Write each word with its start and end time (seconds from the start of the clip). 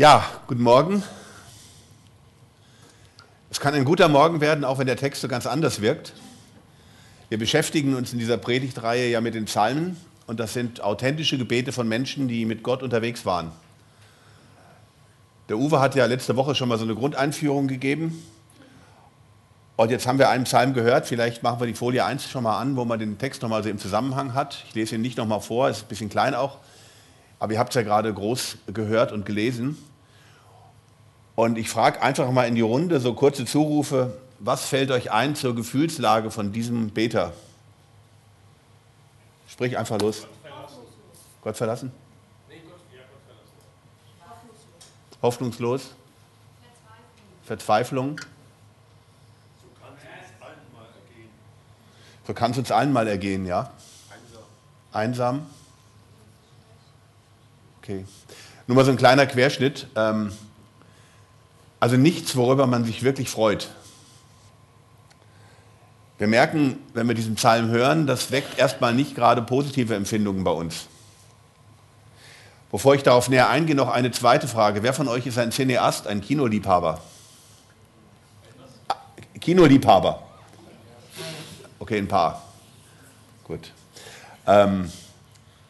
Ja, 0.00 0.24
guten 0.46 0.62
Morgen. 0.62 1.02
Es 3.50 3.60
kann 3.60 3.74
ein 3.74 3.84
guter 3.84 4.08
Morgen 4.08 4.40
werden, 4.40 4.64
auch 4.64 4.78
wenn 4.78 4.86
der 4.86 4.96
Text 4.96 5.20
so 5.20 5.28
ganz 5.28 5.46
anders 5.46 5.82
wirkt. 5.82 6.14
Wir 7.28 7.36
beschäftigen 7.36 7.94
uns 7.94 8.10
in 8.14 8.18
dieser 8.18 8.38
Predigtreihe 8.38 9.10
ja 9.10 9.20
mit 9.20 9.34
den 9.34 9.44
Psalmen 9.44 9.98
und 10.26 10.40
das 10.40 10.54
sind 10.54 10.80
authentische 10.80 11.36
Gebete 11.36 11.70
von 11.70 11.86
Menschen, 11.86 12.28
die 12.28 12.46
mit 12.46 12.62
Gott 12.62 12.82
unterwegs 12.82 13.26
waren. 13.26 13.52
Der 15.50 15.58
Uwe 15.58 15.80
hat 15.80 15.94
ja 15.94 16.06
letzte 16.06 16.34
Woche 16.34 16.54
schon 16.54 16.70
mal 16.70 16.78
so 16.78 16.84
eine 16.84 16.94
Grundeinführung 16.94 17.68
gegeben. 17.68 18.24
Und 19.76 19.90
jetzt 19.90 20.06
haben 20.06 20.18
wir 20.18 20.30
einen 20.30 20.44
Psalm 20.44 20.72
gehört. 20.72 21.08
Vielleicht 21.08 21.42
machen 21.42 21.60
wir 21.60 21.66
die 21.66 21.74
Folie 21.74 22.06
1 22.06 22.30
schon 22.30 22.44
mal 22.44 22.58
an, 22.58 22.74
wo 22.74 22.86
man 22.86 22.98
den 22.98 23.18
Text 23.18 23.42
nochmal 23.42 23.62
so 23.62 23.68
im 23.68 23.76
Zusammenhang 23.76 24.32
hat. 24.32 24.64
Ich 24.66 24.74
lese 24.74 24.94
ihn 24.94 25.02
nicht 25.02 25.18
nochmal 25.18 25.42
vor, 25.42 25.68
ist 25.68 25.82
ein 25.82 25.88
bisschen 25.88 26.08
klein 26.08 26.34
auch. 26.34 26.56
Aber 27.38 27.52
ihr 27.52 27.58
habt 27.58 27.68
es 27.68 27.74
ja 27.74 27.82
gerade 27.82 28.14
groß 28.14 28.56
gehört 28.72 29.12
und 29.12 29.26
gelesen. 29.26 29.76
Und 31.36 31.58
ich 31.58 31.68
frage 31.68 32.02
einfach 32.02 32.30
mal 32.30 32.46
in 32.46 32.54
die 32.54 32.60
Runde 32.60 33.00
so 33.00 33.14
kurze 33.14 33.44
Zurufe, 33.44 34.16
was 34.38 34.64
fällt 34.64 34.90
euch 34.90 35.10
ein 35.10 35.34
zur 35.36 35.54
Gefühlslage 35.54 36.30
von 36.30 36.52
diesem 36.52 36.90
Beter? 36.90 37.32
Sprich 39.48 39.76
einfach 39.76 39.98
los. 40.00 40.26
Gott 41.42 41.56
verlassen? 41.56 41.92
Hoffnungslos? 45.22 45.90
Verzweiflung? 47.44 48.20
So 52.26 52.34
kann 52.34 52.52
es 52.52 52.58
uns 52.58 52.70
allen 52.70 52.92
mal 52.92 53.08
ergehen, 53.08 53.44
ja? 53.44 53.70
Einsam. 54.92 55.46
Okay. 57.82 58.04
Nur 58.66 58.76
mal 58.76 58.84
so 58.84 58.92
ein 58.92 58.96
kleiner 58.96 59.26
Querschnitt. 59.26 59.88
Ähm, 59.96 60.32
also 61.80 61.96
nichts, 61.96 62.36
worüber 62.36 62.66
man 62.66 62.84
sich 62.84 63.02
wirklich 63.02 63.30
freut. 63.30 63.70
Wir 66.18 66.26
merken, 66.26 66.78
wenn 66.92 67.08
wir 67.08 67.14
diesen 67.14 67.36
Psalm 67.36 67.70
hören, 67.70 68.06
das 68.06 68.30
weckt 68.30 68.58
erstmal 68.58 68.92
nicht 68.92 69.14
gerade 69.14 69.40
positive 69.40 69.94
Empfindungen 69.94 70.44
bei 70.44 70.50
uns. 70.50 70.86
Bevor 72.70 72.94
ich 72.94 73.02
darauf 73.02 73.30
näher 73.30 73.48
eingehe, 73.48 73.74
noch 73.74 73.88
eine 73.88 74.10
zweite 74.10 74.46
Frage. 74.46 74.82
Wer 74.82 74.92
von 74.92 75.08
euch 75.08 75.26
ist 75.26 75.38
ein 75.38 75.50
Cineast, 75.50 76.06
ein 76.06 76.20
Kinoliebhaber? 76.20 77.00
Kinoliebhaber. 79.40 80.22
Okay, 81.78 81.96
ein 81.96 82.06
paar. 82.06 82.42
Gut. 83.44 83.72
Ähm, 84.46 84.92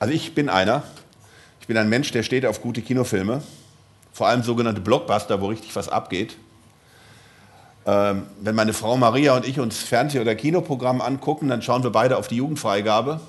also 0.00 0.12
ich 0.12 0.34
bin 0.34 0.48
einer. 0.48 0.82
Ich 1.60 1.68
bin 1.68 1.76
ein 1.76 1.88
Mensch, 1.88 2.10
der 2.10 2.24
steht 2.24 2.44
auf 2.44 2.60
gute 2.60 2.82
Kinofilme 2.82 3.42
vor 4.12 4.28
allem 4.28 4.42
sogenannte 4.42 4.80
Blockbuster, 4.80 5.40
wo 5.40 5.46
richtig 5.46 5.74
was 5.76 5.88
abgeht. 5.88 6.36
Ähm, 7.86 8.26
wenn 8.40 8.54
meine 8.54 8.72
Frau 8.72 8.96
Maria 8.96 9.34
und 9.36 9.46
ich 9.46 9.58
uns 9.58 9.82
Fernseh- 9.82 10.20
oder 10.20 10.34
Kinoprogramm 10.34 11.00
angucken, 11.00 11.48
dann 11.48 11.62
schauen 11.62 11.82
wir 11.82 11.90
beide 11.90 12.16
auf 12.18 12.28
die 12.28 12.36
Jugendfreigabe. 12.36 13.20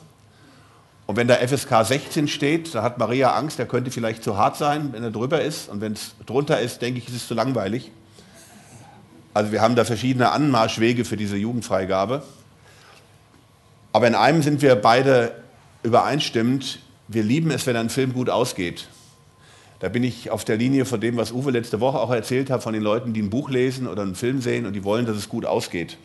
Und 1.07 1.15
wenn 1.17 1.27
da 1.27 1.35
FSK 1.35 1.85
16 1.85 2.27
steht, 2.27 2.75
da 2.75 2.83
hat 2.83 2.97
Maria 2.97 3.35
Angst, 3.35 3.59
der 3.59 3.65
könnte 3.65 3.91
vielleicht 3.91 4.23
zu 4.23 4.37
hart 4.37 4.57
sein, 4.57 4.89
wenn 4.93 5.03
er 5.03 5.11
drüber 5.11 5.41
ist. 5.41 5.69
Und 5.69 5.81
wenn 5.81 5.93
es 5.93 6.15
drunter 6.25 6.59
ist, 6.59 6.81
denke 6.81 6.99
ich, 6.99 7.07
ist 7.07 7.15
es 7.15 7.27
zu 7.27 7.33
langweilig. 7.33 7.91
Also 9.33 9.51
wir 9.51 9.61
haben 9.61 9.75
da 9.75 9.85
verschiedene 9.85 10.31
Anmarschwege 10.31 11.05
für 11.05 11.17
diese 11.17 11.37
Jugendfreigabe. 11.37 12.23
Aber 13.93 14.07
in 14.07 14.15
einem 14.15 14.41
sind 14.41 14.61
wir 14.61 14.75
beide 14.75 15.33
übereinstimmend, 15.83 16.79
wir 17.07 17.23
lieben 17.23 17.51
es, 17.51 17.65
wenn 17.65 17.75
ein 17.75 17.89
Film 17.89 18.13
gut 18.13 18.29
ausgeht. 18.29 18.87
Da 19.81 19.89
bin 19.89 20.03
ich 20.03 20.29
auf 20.29 20.45
der 20.45 20.57
Linie 20.57 20.85
von 20.85 21.01
dem, 21.01 21.17
was 21.17 21.31
Uwe 21.31 21.49
letzte 21.49 21.79
Woche 21.79 21.99
auch 21.99 22.11
erzählt 22.11 22.51
hat, 22.51 22.61
von 22.61 22.73
den 22.73 22.83
Leuten, 22.83 23.13
die 23.13 23.21
ein 23.23 23.31
Buch 23.31 23.49
lesen 23.49 23.87
oder 23.87 24.03
einen 24.03 24.13
Film 24.13 24.39
sehen 24.39 24.67
und 24.67 24.73
die 24.73 24.83
wollen, 24.83 25.07
dass 25.07 25.17
es 25.17 25.27
gut 25.27 25.43
ausgeht. 25.43 25.97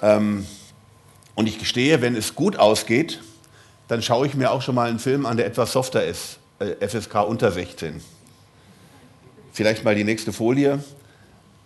Ähm, 0.00 0.46
und 1.34 1.48
ich 1.48 1.58
gestehe, 1.58 2.02
wenn 2.02 2.14
es 2.14 2.36
gut 2.36 2.56
ausgeht, 2.56 3.20
dann 3.88 4.00
schaue 4.00 4.28
ich 4.28 4.34
mir 4.36 4.52
auch 4.52 4.62
schon 4.62 4.76
mal 4.76 4.88
einen 4.88 5.00
Film 5.00 5.26
an, 5.26 5.36
der 5.36 5.46
etwas 5.46 5.72
softer 5.72 6.04
ist, 6.04 6.38
äh, 6.60 6.86
FSK 6.86 7.16
unter 7.26 7.50
16. 7.50 8.00
Vielleicht 9.52 9.82
mal 9.82 9.96
die 9.96 10.04
nächste 10.04 10.32
Folie. 10.32 10.84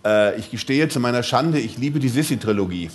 Äh, 0.03 0.35
ich 0.39 0.49
gestehe 0.49 0.89
zu 0.89 0.99
meiner 0.99 1.21
Schande, 1.21 1.59
ich 1.59 1.77
liebe 1.77 1.99
die 1.99 2.09
Sissi-Trilogie. 2.09 2.89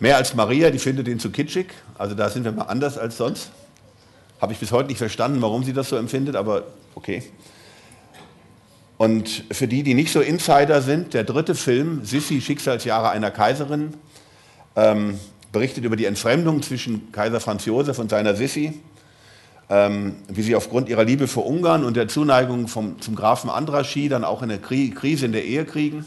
Mehr 0.00 0.18
als 0.18 0.34
Maria, 0.34 0.70
die 0.70 0.78
findet 0.78 1.06
den 1.06 1.18
zu 1.18 1.30
kitschig. 1.30 1.68
Also 1.96 2.14
da 2.14 2.28
sind 2.28 2.44
wir 2.44 2.52
mal 2.52 2.64
anders 2.64 2.98
als 2.98 3.16
sonst. 3.16 3.50
Habe 4.40 4.52
ich 4.52 4.58
bis 4.58 4.72
heute 4.72 4.88
nicht 4.88 4.98
verstanden, 4.98 5.42
warum 5.42 5.64
sie 5.64 5.72
das 5.72 5.88
so 5.88 5.96
empfindet, 5.96 6.34
aber 6.34 6.64
okay. 6.94 7.22
Und 8.96 9.44
für 9.50 9.66
die, 9.66 9.82
die 9.82 9.94
nicht 9.94 10.12
so 10.12 10.20
Insider 10.20 10.82
sind, 10.82 11.14
der 11.14 11.24
dritte 11.24 11.54
Film, 11.54 12.04
Sissi, 12.04 12.40
Schicksalsjahre 12.40 13.10
einer 13.10 13.30
Kaiserin, 13.30 13.94
ähm, 14.76 15.18
berichtet 15.52 15.84
über 15.84 15.96
die 15.96 16.04
Entfremdung 16.04 16.62
zwischen 16.62 17.12
Kaiser 17.12 17.40
Franz 17.40 17.64
Josef 17.64 17.98
und 17.98 18.10
seiner 18.10 18.34
Sissi, 18.34 18.80
ähm, 19.68 20.16
wie 20.28 20.42
sie 20.42 20.56
aufgrund 20.56 20.88
ihrer 20.88 21.04
Liebe 21.04 21.28
für 21.28 21.40
Ungarn 21.40 21.84
und 21.84 21.96
der 21.96 22.08
Zuneigung 22.08 22.68
vom, 22.68 23.00
zum 23.00 23.14
Grafen 23.14 23.50
Andraschi 23.50 24.08
dann 24.08 24.24
auch 24.24 24.42
eine 24.42 24.58
Krie 24.58 24.90
Krise 24.90 25.26
in 25.26 25.32
der 25.32 25.44
Ehe 25.44 25.64
kriegen. 25.64 26.04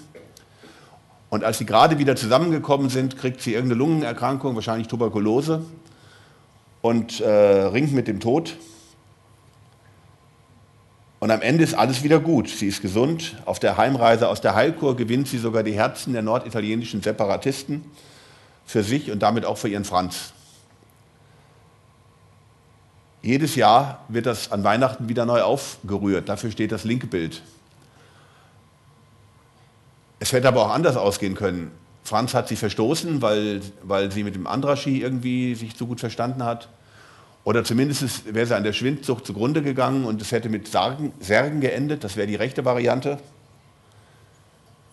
Und 1.29 1.43
als 1.43 1.57
sie 1.57 1.65
gerade 1.65 1.97
wieder 1.97 2.15
zusammengekommen 2.15 2.89
sind, 2.89 3.17
kriegt 3.17 3.41
sie 3.41 3.53
irgendeine 3.53 3.79
Lungenerkrankung, 3.79 4.55
wahrscheinlich 4.55 4.87
Tuberkulose, 4.87 5.63
und 6.83 7.21
äh, 7.21 7.27
ringt 7.27 7.93
mit 7.93 8.07
dem 8.09 8.19
Tod. 8.19 8.57
Und 11.19 11.31
am 11.31 11.41
Ende 11.41 11.63
ist 11.63 11.73
alles 11.73 12.03
wieder 12.03 12.19
gut. 12.19 12.49
Sie 12.49 12.67
ist 12.67 12.81
gesund. 12.81 13.37
Auf 13.45 13.57
der 13.57 13.77
Heimreise 13.77 14.27
aus 14.27 14.41
der 14.41 14.53
Heilkur 14.53 14.97
gewinnt 14.97 15.29
sie 15.29 15.37
sogar 15.37 15.63
die 15.63 15.71
Herzen 15.71 16.11
der 16.11 16.21
norditalienischen 16.21 17.01
Separatisten 17.01 17.85
für 18.65 18.83
sich 18.83 19.09
und 19.09 19.19
damit 19.23 19.45
auch 19.45 19.57
für 19.57 19.69
ihren 19.69 19.85
Franz. 19.85 20.33
Jedes 23.21 23.55
Jahr 23.55 24.03
wird 24.09 24.25
das 24.25 24.51
an 24.51 24.65
Weihnachten 24.65 25.07
wieder 25.07 25.25
neu 25.25 25.41
aufgerührt. 25.41 26.27
Dafür 26.27 26.51
steht 26.51 26.73
das 26.73 26.83
linke 26.83 27.07
Bild. 27.07 27.41
Es 30.19 30.33
hätte 30.33 30.49
aber 30.49 30.65
auch 30.65 30.71
anders 30.71 30.97
ausgehen 30.97 31.35
können. 31.35 31.71
Franz 32.03 32.33
hat 32.33 32.49
sie 32.49 32.57
verstoßen, 32.57 33.21
weil, 33.21 33.61
weil 33.81 34.11
sie 34.11 34.23
mit 34.23 34.35
dem 34.35 34.45
Andraschi 34.45 35.01
irgendwie 35.01 35.55
sich 35.55 35.75
zu 35.75 35.87
gut 35.87 35.99
verstanden 35.99 36.43
hat. 36.43 36.67
Oder 37.45 37.63
zumindest 37.63 38.33
wäre 38.33 38.45
sie 38.45 38.55
an 38.55 38.63
der 38.63 38.73
Schwindsucht 38.73 39.25
zugrunde 39.25 39.61
gegangen 39.61 40.05
und 40.05 40.21
es 40.21 40.31
hätte 40.31 40.49
mit 40.49 40.67
Sargen, 40.67 41.13
Särgen 41.19 41.61
geendet. 41.61 42.03
Das 42.03 42.15
wäre 42.15 42.27
die 42.27 42.35
rechte 42.35 42.65
Variante. 42.65 43.19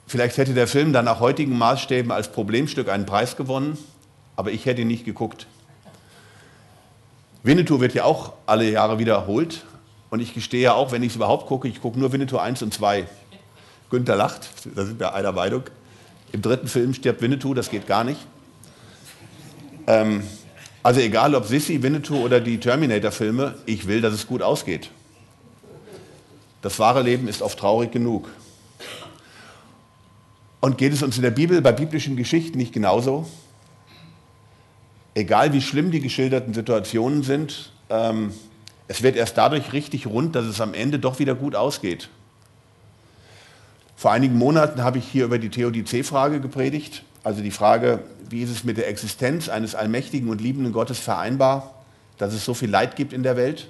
Vielleicht 0.06 0.38
hätte 0.38 0.54
der 0.54 0.66
Film 0.66 0.93
dann 0.93 1.04
nach 1.04 1.20
heutigen 1.20 1.56
Maßstäben 1.56 2.10
als 2.10 2.32
Problemstück 2.32 2.88
einen 2.88 3.06
Preis 3.06 3.37
gewonnen, 3.37 3.78
aber 4.34 4.50
ich 4.50 4.66
hätte 4.66 4.82
ihn 4.82 4.88
nicht 4.88 5.04
geguckt. 5.04 5.47
Winnetou 7.44 7.81
wird 7.81 7.94
ja 7.94 8.04
auch 8.04 8.32
alle 8.47 8.69
Jahre 8.69 8.99
wiederholt 8.99 9.65
und 10.10 10.20
ich 10.20 10.34
gestehe 10.34 10.62
ja 10.62 10.75
auch, 10.75 10.91
wenn 10.91 11.03
ich 11.04 11.10
es 11.10 11.16
überhaupt 11.16 11.47
gucke, 11.47 11.69
ich 11.69 11.81
gucke 11.81 11.99
nur 11.99 12.12
Winnetou 12.12 12.38
1 12.38 12.62
und 12.62 12.75
2. 12.75 13.06
Günther 13.88 14.16
lacht, 14.16 14.49
da 14.75 14.84
sind 14.84 14.99
wir 14.99 15.15
einer 15.15 15.32
Meinung. 15.32 15.62
Im 16.32 16.42
dritten 16.42 16.68
Film 16.68 16.94
stirbt 16.94 17.22
Winnetou, 17.22 17.54
das 17.54 17.70
geht 17.70 17.86
gar 17.86 18.04
nicht. 18.04 18.20
Ähm, 19.86 20.22
also 20.82 21.00
egal 21.00 21.34
ob 21.34 21.44
Sissy, 21.44 21.82
Winnetou 21.82 22.16
oder 22.16 22.41
die 22.41 22.58
Terminator-Filme, 22.58 23.56
ich 23.66 23.86
will, 23.86 24.00
dass 24.00 24.14
es 24.14 24.26
gut 24.26 24.42
ausgeht. 24.42 24.90
Das 26.62 26.78
wahre 26.78 27.02
Leben 27.02 27.28
ist 27.28 27.42
oft 27.42 27.58
traurig 27.58 27.90
genug. 27.90 28.28
Und 30.60 30.78
geht 30.78 30.92
es 30.92 31.02
uns 31.02 31.16
in 31.16 31.22
der 31.22 31.30
Bibel, 31.30 31.60
bei 31.62 31.72
biblischen 31.72 32.16
Geschichten 32.16 32.58
nicht 32.58 32.72
genauso? 32.72 33.26
Egal 35.14 35.52
wie 35.52 35.62
schlimm 35.62 35.90
die 35.90 36.00
geschilderten 36.00 36.54
Situationen 36.54 37.22
sind, 37.22 37.72
ähm, 37.88 38.32
es 38.88 39.02
wird 39.02 39.16
erst 39.16 39.38
dadurch 39.38 39.72
richtig 39.72 40.06
rund, 40.06 40.37
dass 40.37 40.44
es 40.44 40.60
am 40.60 40.75
Ende 40.75 40.99
doch 40.99 41.19
wieder 41.19 41.34
gut 41.34 41.56
ausgeht. 41.56 42.08
Vor 44.00 44.12
einigen 44.12 44.38
Monaten 44.38 44.82
habe 44.82 44.97
ich 44.97 45.06
hier 45.06 45.26
über 45.26 45.38
die 45.38 45.50
Theodizee-Frage 45.50 46.41
gepredigt, 46.41 47.02
also 47.23 47.43
die 47.43 47.50
Frage, 47.50 48.02
wie 48.31 48.43
ist 48.43 48.49
es 48.49 48.64
mit 48.64 48.79
der 48.79 48.88
Existenz 48.88 49.50
eines 49.50 49.75
allmächtigen 49.75 50.31
und 50.31 50.41
liebenden 50.41 50.73
Gottes 50.73 50.99
vereinbar, 50.99 51.75
dass 52.17 52.32
es 52.32 52.43
so 52.43 52.55
viel 52.55 52.70
Leid 52.70 52.97
gibt 52.97 53.12
in 53.12 53.23
der 53.23 53.37
Welt. 53.37 53.69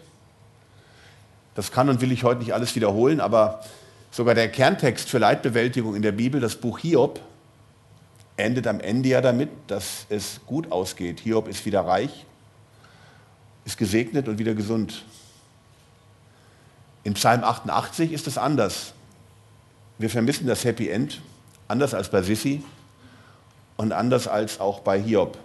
Das 1.57 1.73
kann 1.73 1.89
und 1.89 2.01
will 2.01 2.13
ich 2.13 2.23
heute 2.23 2.39
nicht 2.39 2.55
alles 2.55 2.77
wiederholen, 2.77 3.21
aber 3.21 3.65
sogar 4.13 4.37
der 4.37 4.49
Kerntext 4.49 5.09
für 5.11 5.19
Leidbewältigung 5.19 5.97
in 5.97 6.03
der 6.03 6.13
Bibel, 6.13 6.41
das 6.41 6.55
Buch 6.55 6.79
Hiob, 6.79 7.19
endet 8.37 8.69
am 8.69 8.79
Ende 8.79 9.09
ja 9.09 9.23
damit, 9.23 9.49
dass 9.67 10.07
es 10.11 10.43
gut 10.47 10.71
ausgeht. 10.71 11.19
Hiob 11.19 11.49
ist 11.49 11.67
wieder 11.67 11.81
reich, 11.81 12.25
ist 13.65 13.77
gesegnet 13.77 14.29
und 14.29 14.39
wieder 14.39 14.55
gesund. 14.55 15.05
In 17.03 17.15
Psalm 17.15 17.43
88 17.43 18.13
ist 18.13 18.29
es 18.29 18.39
anders. 18.39 18.95
Wir 20.01 20.09
vermissen 20.09 20.47
das 20.47 20.65
Happy 20.65 20.89
End, 20.89 21.21
anders 21.69 21.93
als 21.93 22.11
bei 22.11 22.23
Sissi 22.23 22.65
und 23.77 23.93
anders 23.93 24.27
als 24.27 24.59
auch 24.59 24.81
bei 24.81 24.99
Hiob. 24.99 25.37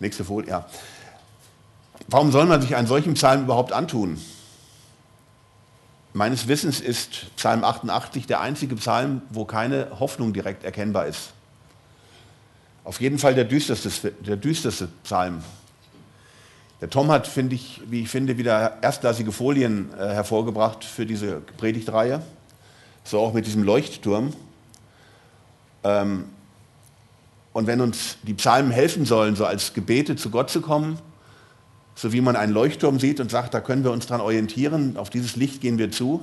Nächste 0.00 0.24
Folie, 0.24 0.48
ja. 0.48 0.66
Warum 2.08 2.32
soll 2.32 2.46
man 2.46 2.62
sich 2.62 2.76
einen 2.76 2.86
solchen 2.86 3.12
Psalm 3.12 3.42
überhaupt 3.42 3.74
antun? 3.74 4.18
Meines 6.14 6.48
Wissens 6.48 6.80
ist 6.80 7.26
Psalm 7.36 7.62
88 7.62 8.26
der 8.26 8.40
einzige 8.40 8.74
Psalm, 8.76 9.20
wo 9.28 9.44
keine 9.44 10.00
Hoffnung 10.00 10.32
direkt 10.32 10.64
erkennbar 10.64 11.04
ist. 11.06 11.34
Auf 12.84 13.02
jeden 13.02 13.18
Fall 13.18 13.34
der 13.34 13.44
düsterste, 13.44 14.12
der 14.12 14.38
düsterste 14.38 14.88
Psalm. 15.02 15.44
Der 16.84 16.90
Tom 16.90 17.10
hat, 17.10 17.26
finde 17.26 17.54
ich, 17.54 17.80
wie 17.88 18.02
ich 18.02 18.10
finde, 18.10 18.36
wieder 18.36 18.76
erstklassige 18.82 19.32
Folien 19.32 19.88
äh, 19.94 20.00
hervorgebracht 20.00 20.84
für 20.84 21.06
diese 21.06 21.40
Predigtreihe. 21.56 22.20
So 23.04 23.20
auch 23.20 23.32
mit 23.32 23.46
diesem 23.46 23.62
Leuchtturm. 23.62 24.34
Ähm, 25.82 26.26
und 27.54 27.66
wenn 27.66 27.80
uns 27.80 28.18
die 28.24 28.34
Psalmen 28.34 28.70
helfen 28.70 29.06
sollen, 29.06 29.34
so 29.34 29.46
als 29.46 29.72
Gebete 29.72 30.14
zu 30.16 30.28
Gott 30.28 30.50
zu 30.50 30.60
kommen, 30.60 30.98
so 31.94 32.12
wie 32.12 32.20
man 32.20 32.36
einen 32.36 32.52
Leuchtturm 32.52 33.00
sieht 33.00 33.18
und 33.18 33.30
sagt, 33.30 33.54
da 33.54 33.62
können 33.62 33.82
wir 33.82 33.90
uns 33.90 34.06
dran 34.06 34.20
orientieren, 34.20 34.98
auf 34.98 35.08
dieses 35.08 35.36
Licht 35.36 35.62
gehen 35.62 35.78
wir 35.78 35.90
zu. 35.90 36.22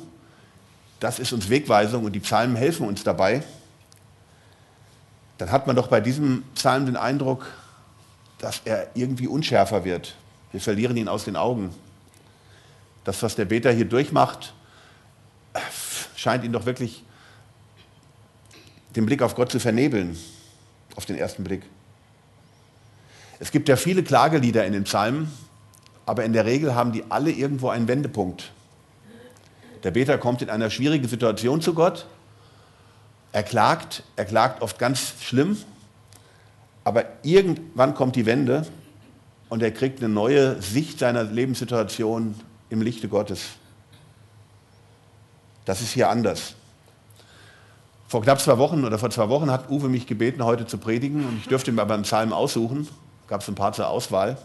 Das 0.99 1.17
ist 1.17 1.33
uns 1.33 1.49
Wegweisung 1.49 2.05
und 2.05 2.11
die 2.11 2.19
Psalmen 2.19 2.55
helfen 2.55 2.87
uns 2.87 3.03
dabei. 3.03 3.41
Dann 5.39 5.49
hat 5.49 5.65
man 5.65 5.75
doch 5.75 5.87
bei 5.87 6.01
diesem 6.01 6.43
Psalm 6.53 6.85
den 6.85 6.97
Eindruck, 6.97 7.47
dass 8.37 8.61
er 8.63 8.89
irgendwie 8.93 9.25
unschärfer 9.25 9.85
wird. 9.85 10.17
Wir 10.51 10.61
verlieren 10.61 10.97
ihn 10.97 11.07
aus 11.07 11.25
den 11.25 11.35
Augen. 11.35 11.73
Das, 13.03 13.23
was 13.23 13.35
der 13.35 13.45
Beter 13.45 13.71
hier 13.71 13.85
durchmacht, 13.85 14.53
scheint 16.15 16.43
ihn 16.43 16.53
doch 16.53 16.65
wirklich 16.65 17.03
den 18.95 19.05
Blick 19.05 19.21
auf 19.21 19.35
Gott 19.35 19.51
zu 19.51 19.59
vernebeln, 19.59 20.17
auf 20.95 21.05
den 21.05 21.17
ersten 21.17 21.43
Blick. 21.43 21.63
Es 23.39 23.51
gibt 23.51 23.69
ja 23.69 23.75
viele 23.75 24.03
Klagelieder 24.03 24.65
in 24.65 24.73
den 24.73 24.83
Psalmen, 24.83 25.31
aber 26.05 26.25
in 26.25 26.33
der 26.33 26.45
Regel 26.45 26.75
haben 26.75 26.91
die 26.91 27.03
alle 27.09 27.31
irgendwo 27.31 27.69
einen 27.69 27.87
Wendepunkt. 27.87 28.51
Der 29.83 29.91
Beter 29.91 30.17
kommt 30.17 30.41
in 30.41 30.49
einer 30.49 30.69
schwierigen 30.69 31.07
Situation 31.07 31.61
zu 31.61 31.73
Gott, 31.73 32.05
er 33.31 33.43
klagt, 33.43 34.03
er 34.15 34.25
klagt 34.25 34.61
oft 34.61 34.77
ganz 34.77 35.13
schlimm, 35.21 35.57
aber 36.83 37.05
irgendwann 37.23 37.95
kommt 37.95 38.15
die 38.15 38.25
Wende 38.25 38.67
und 39.51 39.61
er 39.61 39.71
kriegt 39.71 39.99
eine 39.99 40.07
neue 40.07 40.61
Sicht 40.61 40.99
seiner 40.99 41.25
Lebenssituation 41.25 42.35
im 42.69 42.81
Lichte 42.81 43.09
Gottes. 43.09 43.49
Das 45.65 45.81
ist 45.81 45.91
hier 45.91 46.09
anders. 46.09 46.55
Vor 48.07 48.21
knapp 48.21 48.39
zwei 48.39 48.57
Wochen 48.57 48.85
oder 48.85 48.97
vor 48.97 49.09
zwei 49.09 49.27
Wochen 49.27 49.51
hat 49.51 49.69
Uwe 49.69 49.89
mich 49.89 50.07
gebeten, 50.07 50.45
heute 50.45 50.67
zu 50.67 50.77
predigen 50.77 51.25
und 51.25 51.37
ich 51.39 51.49
dürfte 51.49 51.73
mir 51.73 51.85
beim 51.85 52.03
Psalm 52.03 52.31
aussuchen. 52.31 52.87
Gab 53.27 53.41
es 53.41 53.49
ein 53.49 53.55
paar 53.55 53.73
zur 53.73 53.89
Auswahl. 53.89 54.37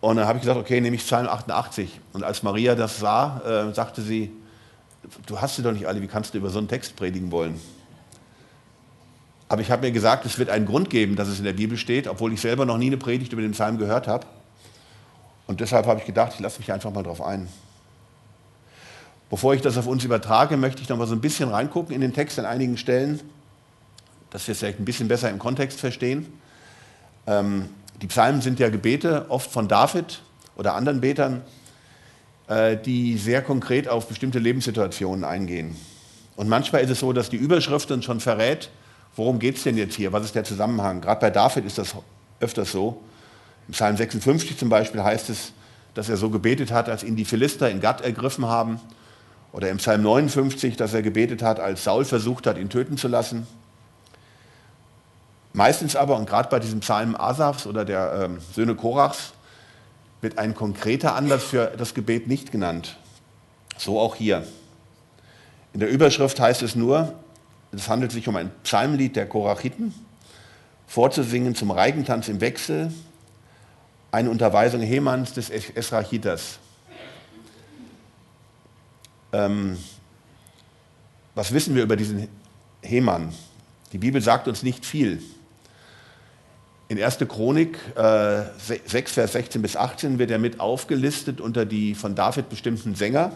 Und 0.00 0.16
dann 0.16 0.26
habe 0.26 0.38
ich 0.38 0.42
gesagt, 0.42 0.58
okay, 0.58 0.80
nehme 0.80 0.96
ich 0.96 1.04
Psalm 1.04 1.28
88. 1.28 2.00
Und 2.14 2.24
als 2.24 2.42
Maria 2.42 2.74
das 2.74 2.98
sah, 2.98 3.42
äh, 3.44 3.74
sagte 3.74 4.00
sie, 4.00 4.32
du 5.26 5.38
hast 5.38 5.56
sie 5.56 5.62
doch 5.62 5.72
nicht 5.72 5.86
alle, 5.86 6.00
wie 6.00 6.06
kannst 6.06 6.32
du 6.32 6.38
über 6.38 6.48
so 6.48 6.60
einen 6.60 6.68
Text 6.68 6.96
predigen 6.96 7.30
wollen? 7.30 7.60
Aber 9.54 9.62
ich 9.62 9.70
habe 9.70 9.86
mir 9.86 9.92
gesagt, 9.92 10.26
es 10.26 10.36
wird 10.40 10.50
einen 10.50 10.66
Grund 10.66 10.90
geben, 10.90 11.14
dass 11.14 11.28
es 11.28 11.38
in 11.38 11.44
der 11.44 11.52
Bibel 11.52 11.78
steht, 11.78 12.08
obwohl 12.08 12.32
ich 12.32 12.40
selber 12.40 12.66
noch 12.66 12.76
nie 12.76 12.88
eine 12.88 12.96
Predigt 12.96 13.32
über 13.32 13.40
den 13.40 13.52
Psalm 13.52 13.78
gehört 13.78 14.08
habe. 14.08 14.26
Und 15.46 15.60
deshalb 15.60 15.86
habe 15.86 16.00
ich 16.00 16.06
gedacht, 16.06 16.32
ich 16.34 16.40
lasse 16.40 16.58
mich 16.58 16.72
einfach 16.72 16.92
mal 16.92 17.04
drauf 17.04 17.22
ein. 17.22 17.46
Bevor 19.30 19.54
ich 19.54 19.62
das 19.62 19.78
auf 19.78 19.86
uns 19.86 20.02
übertrage, 20.02 20.56
möchte 20.56 20.82
ich 20.82 20.88
noch 20.88 20.96
mal 20.96 21.06
so 21.06 21.14
ein 21.14 21.20
bisschen 21.20 21.50
reingucken 21.50 21.94
in 21.94 22.00
den 22.00 22.12
Text 22.12 22.36
an 22.40 22.46
einigen 22.46 22.76
Stellen, 22.76 23.20
dass 24.30 24.44
wir 24.48 24.52
es 24.54 24.58
vielleicht 24.58 24.80
ein 24.80 24.84
bisschen 24.84 25.06
besser 25.06 25.30
im 25.30 25.38
Kontext 25.38 25.78
verstehen. 25.78 26.26
Ähm, 27.28 27.68
die 28.02 28.08
Psalmen 28.08 28.40
sind 28.40 28.58
ja 28.58 28.70
Gebete, 28.70 29.26
oft 29.28 29.52
von 29.52 29.68
David 29.68 30.20
oder 30.56 30.74
anderen 30.74 31.00
Betern, 31.00 31.42
äh, 32.48 32.76
die 32.76 33.18
sehr 33.18 33.40
konkret 33.40 33.86
auf 33.86 34.08
bestimmte 34.08 34.40
Lebenssituationen 34.40 35.22
eingehen. 35.22 35.76
Und 36.34 36.48
manchmal 36.48 36.82
ist 36.82 36.90
es 36.90 36.98
so, 36.98 37.12
dass 37.12 37.30
die 37.30 37.36
Überschrift 37.36 37.92
uns 37.92 38.04
schon 38.04 38.18
verrät, 38.18 38.68
worum 39.16 39.38
geht 39.38 39.56
es 39.56 39.62
denn 39.62 39.76
jetzt 39.76 39.94
hier, 39.94 40.12
was 40.12 40.24
ist 40.24 40.34
der 40.34 40.44
Zusammenhang. 40.44 41.00
Gerade 41.00 41.20
bei 41.20 41.30
David 41.30 41.64
ist 41.64 41.78
das 41.78 41.94
öfters 42.40 42.72
so. 42.72 43.00
Im 43.68 43.72
Psalm 43.72 43.96
56 43.96 44.58
zum 44.58 44.68
Beispiel 44.68 45.02
heißt 45.02 45.30
es, 45.30 45.52
dass 45.94 46.08
er 46.08 46.16
so 46.16 46.30
gebetet 46.30 46.72
hat, 46.72 46.88
als 46.88 47.04
ihn 47.04 47.16
die 47.16 47.24
Philister 47.24 47.70
in 47.70 47.80
Gad 47.80 48.00
ergriffen 48.00 48.46
haben. 48.46 48.80
Oder 49.52 49.70
im 49.70 49.76
Psalm 49.76 50.02
59, 50.02 50.76
dass 50.76 50.92
er 50.92 51.02
gebetet 51.02 51.42
hat, 51.42 51.60
als 51.60 51.84
Saul 51.84 52.04
versucht 52.04 52.46
hat, 52.46 52.58
ihn 52.58 52.68
töten 52.68 52.96
zu 52.96 53.06
lassen. 53.06 53.46
Meistens 55.52 55.94
aber, 55.94 56.16
und 56.16 56.28
gerade 56.28 56.48
bei 56.48 56.58
diesem 56.58 56.80
Psalm 56.80 57.14
Asafs 57.14 57.66
oder 57.66 57.84
der 57.84 58.24
ähm, 58.24 58.38
Söhne 58.52 58.74
Korachs, 58.74 59.32
wird 60.20 60.38
ein 60.38 60.54
konkreter 60.54 61.14
Anlass 61.14 61.44
für 61.44 61.72
das 61.78 61.94
Gebet 61.94 62.26
nicht 62.26 62.50
genannt. 62.50 62.96
So 63.78 64.00
auch 64.00 64.16
hier. 64.16 64.44
In 65.72 65.80
der 65.80 65.90
Überschrift 65.90 66.40
heißt 66.40 66.62
es 66.62 66.74
nur, 66.74 67.14
es 67.74 67.88
handelt 67.88 68.12
sich 68.12 68.28
um 68.28 68.36
ein 68.36 68.50
Psalmlied 68.62 69.16
der 69.16 69.26
Korachiten, 69.26 69.94
vorzusingen 70.86 71.54
zum 71.54 71.70
Reigentanz 71.70 72.28
im 72.28 72.40
Wechsel, 72.40 72.92
eine 74.12 74.30
Unterweisung 74.30 74.80
Hemans 74.80 75.32
des 75.32 75.50
Esrachitas. 75.50 76.58
Ähm, 79.32 79.76
was 81.34 81.52
wissen 81.52 81.74
wir 81.74 81.82
über 81.82 81.96
diesen 81.96 82.28
Heman? 82.82 83.32
Die 83.92 83.98
Bibel 83.98 84.22
sagt 84.22 84.46
uns 84.46 84.62
nicht 84.62 84.86
viel. 84.86 85.20
In 86.86 87.02
1. 87.02 87.18
Chronik 87.28 87.78
äh, 87.96 88.42
6, 88.86 89.12
Vers 89.12 89.32
16 89.32 89.62
bis 89.62 89.76
18 89.76 90.18
wird 90.18 90.30
er 90.30 90.38
mit 90.38 90.60
aufgelistet 90.60 91.40
unter 91.40 91.64
die 91.64 91.94
von 91.94 92.14
David 92.14 92.48
bestimmten 92.50 92.94
Sänger, 92.94 93.32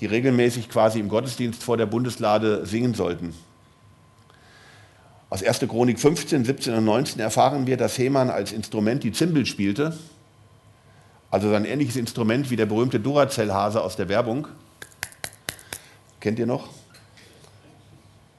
die 0.00 0.06
regelmäßig 0.06 0.68
quasi 0.68 1.00
im 1.00 1.08
Gottesdienst 1.08 1.62
vor 1.62 1.76
der 1.76 1.86
Bundeslade 1.86 2.66
singen 2.66 2.94
sollten. 2.94 3.34
Aus 5.30 5.42
1. 5.42 5.60
Chronik 5.60 5.98
15, 5.98 6.44
17 6.44 6.74
und 6.74 6.84
19 6.84 7.20
erfahren 7.20 7.66
wir, 7.66 7.76
dass 7.76 7.98
Heman 7.98 8.30
als 8.30 8.52
Instrument 8.52 9.02
die 9.02 9.12
Zimbel 9.12 9.46
spielte, 9.46 9.98
also 11.30 11.52
ein 11.52 11.64
ähnliches 11.64 11.96
Instrument 11.96 12.50
wie 12.50 12.56
der 12.56 12.66
berühmte 12.66 13.00
Duracell-Hase 13.00 13.80
aus 13.82 13.96
der 13.96 14.08
Werbung. 14.08 14.46
Kennt 16.20 16.38
ihr 16.38 16.46
noch? 16.46 16.68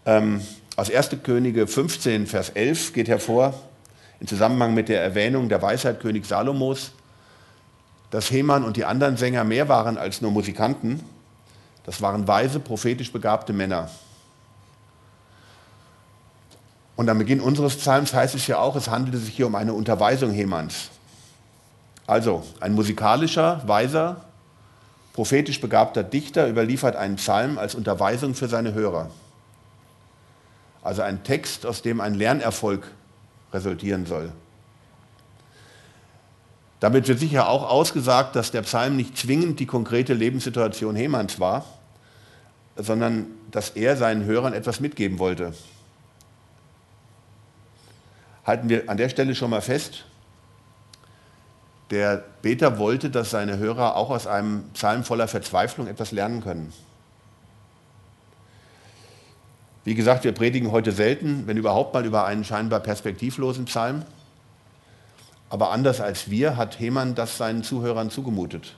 Ähm, 0.05 0.41
aus 0.77 0.89
1. 0.89 1.17
Könige 1.23 1.67
15, 1.67 2.27
Vers 2.27 2.49
11 2.51 2.93
geht 2.93 3.07
hervor, 3.07 3.53
im 4.19 4.27
Zusammenhang 4.27 4.73
mit 4.73 4.87
der 4.87 5.01
Erwähnung 5.01 5.49
der 5.49 5.61
Weisheit 5.61 5.99
König 5.99 6.25
Salomos, 6.25 6.91
dass 8.11 8.31
Heman 8.31 8.63
und 8.63 8.77
die 8.77 8.85
anderen 8.85 9.17
Sänger 9.17 9.43
mehr 9.43 9.67
waren 9.67 9.97
als 9.97 10.21
nur 10.21 10.31
Musikanten. 10.31 11.01
Das 11.85 12.01
waren 12.01 12.27
weise, 12.27 12.59
prophetisch 12.59 13.11
begabte 13.11 13.53
Männer. 13.53 13.89
Und 16.95 17.09
am 17.09 17.17
Beginn 17.17 17.41
unseres 17.41 17.75
Psalms 17.75 18.13
heißt 18.13 18.35
es 18.35 18.47
ja 18.47 18.57
auch, 18.57 18.75
es 18.75 18.89
handelte 18.89 19.17
sich 19.17 19.35
hier 19.35 19.47
um 19.47 19.55
eine 19.55 19.73
Unterweisung 19.73 20.31
Hemans. 20.31 20.89
Also 22.07 22.43
ein 22.59 22.73
musikalischer, 22.73 23.61
weiser, 23.67 24.21
prophetisch 25.13 25.59
begabter 25.59 26.03
Dichter 26.03 26.47
überliefert 26.47 26.95
einen 26.95 27.17
Psalm 27.17 27.57
als 27.57 27.75
Unterweisung 27.75 28.33
für 28.33 28.47
seine 28.47 28.73
Hörer. 28.73 29.09
Also 30.81 31.01
ein 31.01 31.23
Text, 31.23 31.65
aus 31.65 31.81
dem 31.81 31.99
ein 31.99 32.13
Lernerfolg 32.13 32.91
resultieren 33.51 34.05
soll. 34.05 34.31
Damit 36.79 37.07
wird 37.07 37.19
sicher 37.19 37.49
auch 37.49 37.69
ausgesagt, 37.69 38.35
dass 38.35 38.51
der 38.51 38.61
Psalm 38.61 38.95
nicht 38.95 39.17
zwingend 39.17 39.59
die 39.59 39.65
konkrete 39.65 40.13
Lebenssituation 40.13 40.95
Hemans 40.95 41.39
war, 41.39 41.65
sondern 42.75 43.27
dass 43.51 43.71
er 43.71 43.97
seinen 43.97 44.25
Hörern 44.25 44.53
etwas 44.53 44.79
mitgeben 44.79 45.19
wollte. 45.19 45.53
Halten 48.45 48.69
wir 48.69 48.89
an 48.89 48.97
der 48.97 49.09
Stelle 49.09 49.33
schon 49.33 49.49
mal 49.49 49.61
fest, 49.61 50.05
der 51.91 52.23
Beter 52.41 52.77
wollte, 52.79 53.09
dass 53.09 53.29
seine 53.29 53.57
Hörer 53.57 53.95
auch 53.95 54.09
aus 54.09 54.27
einem 54.27 54.63
Psalm 54.73 55.03
voller 55.03 55.27
Verzweiflung 55.27 55.87
etwas 55.87 56.11
lernen 56.11 56.41
können. 56.43 56.73
Wie 59.83 59.93
gesagt, 59.93 60.23
wir 60.23 60.31
predigen 60.31 60.71
heute 60.71 60.91
selten, 60.91 61.45
wenn 61.45 61.57
überhaupt 61.57 61.93
mal 61.93 62.05
über 62.05 62.25
einen 62.25 62.43
scheinbar 62.43 62.79
perspektivlosen 62.79 63.65
Psalm. 63.65 64.03
Aber 65.49 65.71
anders 65.71 66.01
als 66.01 66.31
wir 66.31 66.57
hat 66.57 66.79
Hemann 66.79 67.13
das 67.13 67.37
seinen 67.37 67.63
Zuhörern 67.63 68.09
zugemutet. 68.09 68.75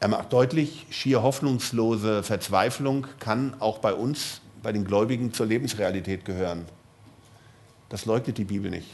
Er 0.00 0.08
macht 0.08 0.32
deutlich, 0.32 0.86
schier 0.90 1.22
hoffnungslose 1.22 2.22
Verzweiflung 2.22 3.06
kann 3.18 3.54
auch 3.60 3.78
bei 3.78 3.92
uns, 3.92 4.40
bei 4.62 4.72
den 4.72 4.86
Gläubigen, 4.86 5.34
zur 5.34 5.44
Lebensrealität 5.44 6.24
gehören. 6.24 6.64
Das 7.90 8.06
leugnet 8.06 8.38
die 8.38 8.44
Bibel 8.44 8.70
nicht. 8.70 8.88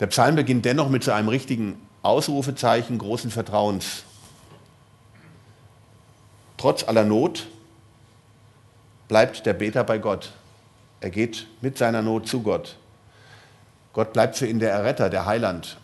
Der 0.00 0.08
Psalm 0.08 0.34
beginnt 0.34 0.64
dennoch 0.64 0.88
mit 0.88 1.04
so 1.04 1.12
einem 1.12 1.28
richtigen 1.28 1.80
Ausrufezeichen 2.02 2.98
großen 2.98 3.30
Vertrauens. 3.30 4.02
Trotz 6.56 6.82
aller 6.82 7.04
Not 7.04 7.46
bleibt 9.06 9.46
der 9.46 9.54
Beter 9.54 9.84
bei 9.84 9.98
Gott. 9.98 10.32
Er 11.00 11.10
geht 11.10 11.46
mit 11.60 11.78
seiner 11.78 12.02
Not 12.02 12.26
zu 12.26 12.42
Gott. 12.42 12.76
Gott 13.92 14.12
bleibt 14.12 14.36
für 14.36 14.46
ihn 14.46 14.58
der 14.58 14.72
Erretter, 14.72 15.10
der 15.10 15.26
Heiland. 15.26 15.78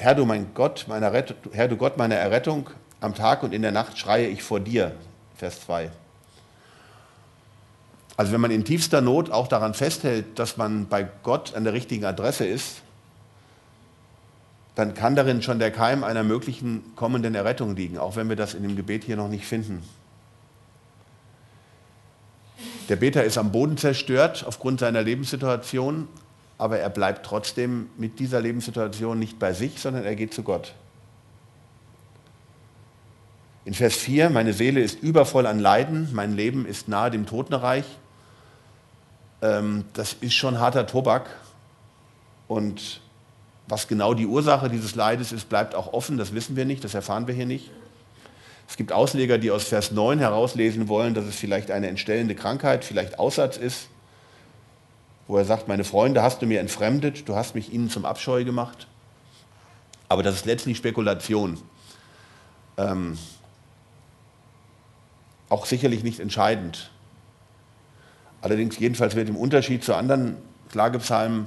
Herr 0.00 0.14
du 0.14 0.24
mein 0.24 0.54
Gott, 0.54 0.86
meine 0.88 1.12
Rettung, 1.12 1.36
Herr 1.52 1.68
du 1.68 1.76
Gott 1.76 1.98
meiner 1.98 2.14
Errettung, 2.14 2.70
am 3.02 3.14
Tag 3.14 3.42
und 3.42 3.52
in 3.52 3.60
der 3.60 3.70
Nacht 3.70 3.98
schreie 3.98 4.28
ich 4.28 4.42
vor 4.42 4.58
dir. 4.58 4.92
Vers 5.36 5.60
2. 5.66 5.90
Also 8.16 8.32
wenn 8.32 8.40
man 8.40 8.50
in 8.50 8.64
tiefster 8.64 9.02
Not 9.02 9.30
auch 9.30 9.46
daran 9.46 9.74
festhält, 9.74 10.38
dass 10.38 10.56
man 10.56 10.88
bei 10.88 11.06
Gott 11.22 11.54
an 11.54 11.64
der 11.64 11.74
richtigen 11.74 12.06
Adresse 12.06 12.46
ist, 12.46 12.80
dann 14.74 14.94
kann 14.94 15.16
darin 15.16 15.42
schon 15.42 15.58
der 15.58 15.70
Keim 15.70 16.02
einer 16.02 16.22
möglichen 16.22 16.96
kommenden 16.96 17.34
Errettung 17.34 17.76
liegen, 17.76 17.98
auch 17.98 18.16
wenn 18.16 18.30
wir 18.30 18.36
das 18.36 18.54
in 18.54 18.62
dem 18.62 18.76
Gebet 18.76 19.04
hier 19.04 19.16
noch 19.16 19.28
nicht 19.28 19.44
finden. 19.44 19.82
Der 22.88 22.96
Beter 22.96 23.22
ist 23.22 23.36
am 23.36 23.52
Boden 23.52 23.76
zerstört 23.76 24.46
aufgrund 24.48 24.80
seiner 24.80 25.02
Lebenssituation, 25.02 26.08
aber 26.60 26.78
er 26.78 26.90
bleibt 26.90 27.24
trotzdem 27.24 27.88
mit 27.96 28.18
dieser 28.18 28.42
Lebenssituation 28.42 29.18
nicht 29.18 29.38
bei 29.38 29.54
sich, 29.54 29.80
sondern 29.80 30.04
er 30.04 30.14
geht 30.14 30.34
zu 30.34 30.42
Gott. 30.42 30.74
In 33.64 33.72
Vers 33.72 33.96
4, 33.96 34.28
meine 34.28 34.52
Seele 34.52 34.82
ist 34.82 35.02
übervoll 35.02 35.46
an 35.46 35.58
Leiden, 35.58 36.10
mein 36.12 36.36
Leben 36.36 36.66
ist 36.66 36.86
nahe 36.86 37.10
dem 37.10 37.24
Totenreich. 37.24 37.86
Ähm, 39.40 39.86
das 39.94 40.12
ist 40.12 40.34
schon 40.34 40.60
harter 40.60 40.86
Tobak. 40.86 41.30
Und 42.46 43.00
was 43.66 43.88
genau 43.88 44.12
die 44.12 44.26
Ursache 44.26 44.68
dieses 44.68 44.94
Leides 44.94 45.32
ist, 45.32 45.48
bleibt 45.48 45.74
auch 45.74 45.94
offen, 45.94 46.18
das 46.18 46.34
wissen 46.34 46.56
wir 46.56 46.66
nicht, 46.66 46.84
das 46.84 46.92
erfahren 46.92 47.26
wir 47.26 47.34
hier 47.34 47.46
nicht. 47.46 47.70
Es 48.68 48.76
gibt 48.76 48.92
Ausleger, 48.92 49.38
die 49.38 49.50
aus 49.50 49.64
Vers 49.64 49.92
9 49.92 50.18
herauslesen 50.18 50.88
wollen, 50.88 51.14
dass 51.14 51.24
es 51.24 51.36
vielleicht 51.36 51.70
eine 51.70 51.88
entstellende 51.88 52.34
Krankheit, 52.34 52.84
vielleicht 52.84 53.18
Aussatz 53.18 53.56
ist, 53.56 53.88
wo 55.30 55.38
er 55.38 55.44
sagt, 55.44 55.68
meine 55.68 55.84
Freunde 55.84 56.22
hast 56.22 56.42
du 56.42 56.46
mir 56.46 56.58
entfremdet, 56.58 57.28
du 57.28 57.36
hast 57.36 57.54
mich 57.54 57.72
ihnen 57.72 57.88
zum 57.88 58.04
Abscheu 58.04 58.42
gemacht. 58.42 58.88
Aber 60.08 60.24
das 60.24 60.34
ist 60.34 60.44
letztlich 60.44 60.76
Spekulation. 60.76 61.56
Ähm, 62.76 63.16
auch 65.48 65.66
sicherlich 65.66 66.02
nicht 66.02 66.18
entscheidend. 66.18 66.90
Allerdings 68.42 68.76
jedenfalls 68.80 69.14
wird 69.14 69.28
im 69.28 69.36
Unterschied 69.36 69.84
zu 69.84 69.94
anderen 69.94 70.36
Klagepsalmen 70.72 71.46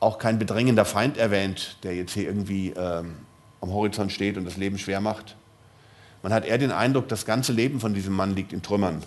auch 0.00 0.18
kein 0.18 0.38
bedrängender 0.38 0.86
Feind 0.86 1.18
erwähnt, 1.18 1.76
der 1.82 1.94
jetzt 1.94 2.12
hier 2.12 2.24
irgendwie 2.24 2.70
ähm, 2.70 3.16
am 3.60 3.70
Horizont 3.70 4.12
steht 4.12 4.38
und 4.38 4.46
das 4.46 4.56
Leben 4.56 4.78
schwer 4.78 5.02
macht. 5.02 5.36
Man 6.22 6.32
hat 6.32 6.46
eher 6.46 6.56
den 6.56 6.72
Eindruck, 6.72 7.06
das 7.08 7.26
ganze 7.26 7.52
Leben 7.52 7.80
von 7.80 7.92
diesem 7.92 8.14
Mann 8.14 8.34
liegt 8.34 8.54
in 8.54 8.62
Trümmern. 8.62 9.02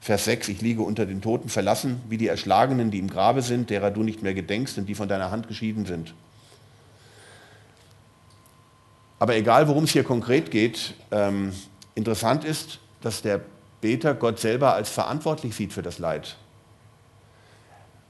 Vers 0.00 0.24
6, 0.24 0.48
ich 0.48 0.62
liege 0.62 0.82
unter 0.82 1.04
den 1.04 1.20
Toten 1.20 1.50
verlassen, 1.50 2.00
wie 2.08 2.16
die 2.16 2.28
Erschlagenen, 2.28 2.90
die 2.90 2.98
im 2.98 3.10
Grabe 3.10 3.42
sind, 3.42 3.68
derer 3.68 3.90
du 3.90 4.02
nicht 4.02 4.22
mehr 4.22 4.32
gedenkst 4.32 4.78
und 4.78 4.86
die 4.86 4.94
von 4.94 5.08
deiner 5.08 5.30
Hand 5.30 5.46
geschieden 5.46 5.84
sind. 5.84 6.14
Aber 9.18 9.36
egal, 9.36 9.68
worum 9.68 9.84
es 9.84 9.90
hier 9.90 10.04
konkret 10.04 10.50
geht, 10.50 10.94
ähm, 11.10 11.52
interessant 11.94 12.44
ist, 12.44 12.78
dass 13.02 13.20
der 13.20 13.42
Beter 13.82 14.14
Gott 14.14 14.40
selber 14.40 14.74
als 14.74 14.88
verantwortlich 14.88 15.54
sieht 15.54 15.74
für 15.74 15.82
das 15.82 15.98
Leid. 15.98 16.36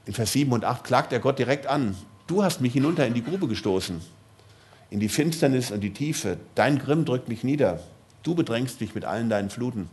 In 0.05 0.13
Vers 0.13 0.31
7 0.31 0.51
und 0.53 0.63
8 0.63 0.85
klagt 0.85 1.11
er 1.11 1.19
Gott 1.19 1.37
direkt 1.37 1.67
an. 1.67 1.97
Du 2.27 2.43
hast 2.43 2.61
mich 2.61 2.71
hinunter 2.71 3.05
in 3.05 3.13
die 3.13 3.23
Grube 3.23 3.47
gestoßen, 3.47 4.01
in 4.89 4.99
die 5.01 5.09
Finsternis 5.09 5.71
und 5.71 5.81
die 5.81 5.91
Tiefe. 5.91 6.37
Dein 6.55 6.79
Grimm 6.79 7.03
drückt 7.03 7.27
mich 7.27 7.43
nieder. 7.43 7.81
Du 8.23 8.33
bedrängst 8.33 8.79
mich 8.79 8.95
mit 8.95 9.03
allen 9.03 9.29
deinen 9.29 9.49
Fluten. 9.49 9.89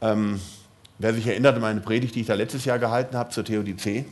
Ähm, 0.00 0.40
wer 0.98 1.14
sich 1.14 1.26
erinnert 1.26 1.56
an 1.56 1.62
meine 1.62 1.80
Predigt, 1.80 2.14
die 2.14 2.20
ich 2.20 2.26
da 2.26 2.34
letztes 2.34 2.64
Jahr 2.64 2.78
gehalten 2.78 3.16
habe 3.16 3.30
zur 3.30 3.44
Theodizee, 3.44 4.04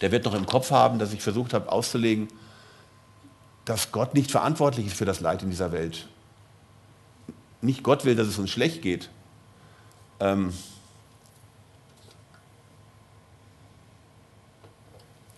der 0.00 0.12
wird 0.12 0.24
noch 0.24 0.34
im 0.34 0.46
Kopf 0.46 0.70
haben, 0.70 0.98
dass 0.98 1.12
ich 1.12 1.22
versucht 1.22 1.52
habe 1.52 1.70
auszulegen, 1.70 2.28
dass 3.64 3.92
Gott 3.92 4.14
nicht 4.14 4.30
verantwortlich 4.30 4.86
ist 4.86 4.96
für 4.96 5.04
das 5.04 5.20
Leid 5.20 5.42
in 5.42 5.50
dieser 5.50 5.72
Welt. 5.72 6.08
Nicht 7.60 7.82
Gott 7.82 8.04
will, 8.04 8.16
dass 8.16 8.26
es 8.26 8.38
uns 8.38 8.50
schlecht 8.50 8.80
geht. 8.80 9.10
Ähm, 10.18 10.54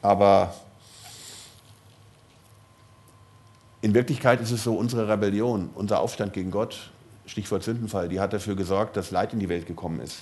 Aber 0.02 0.52
in 3.80 3.94
Wirklichkeit 3.94 4.40
ist 4.40 4.50
es 4.50 4.64
so, 4.64 4.74
unsere 4.74 5.08
Rebellion, 5.08 5.70
unser 5.74 6.00
Aufstand 6.00 6.32
gegen 6.32 6.50
Gott, 6.50 6.90
Stichwort 7.26 7.62
Sündenfall, 7.62 8.08
die 8.08 8.20
hat 8.20 8.32
dafür 8.32 8.56
gesorgt, 8.56 8.96
dass 8.96 9.10
Leid 9.10 9.32
in 9.32 9.38
die 9.38 9.48
Welt 9.48 9.66
gekommen 9.66 10.00
ist. 10.00 10.18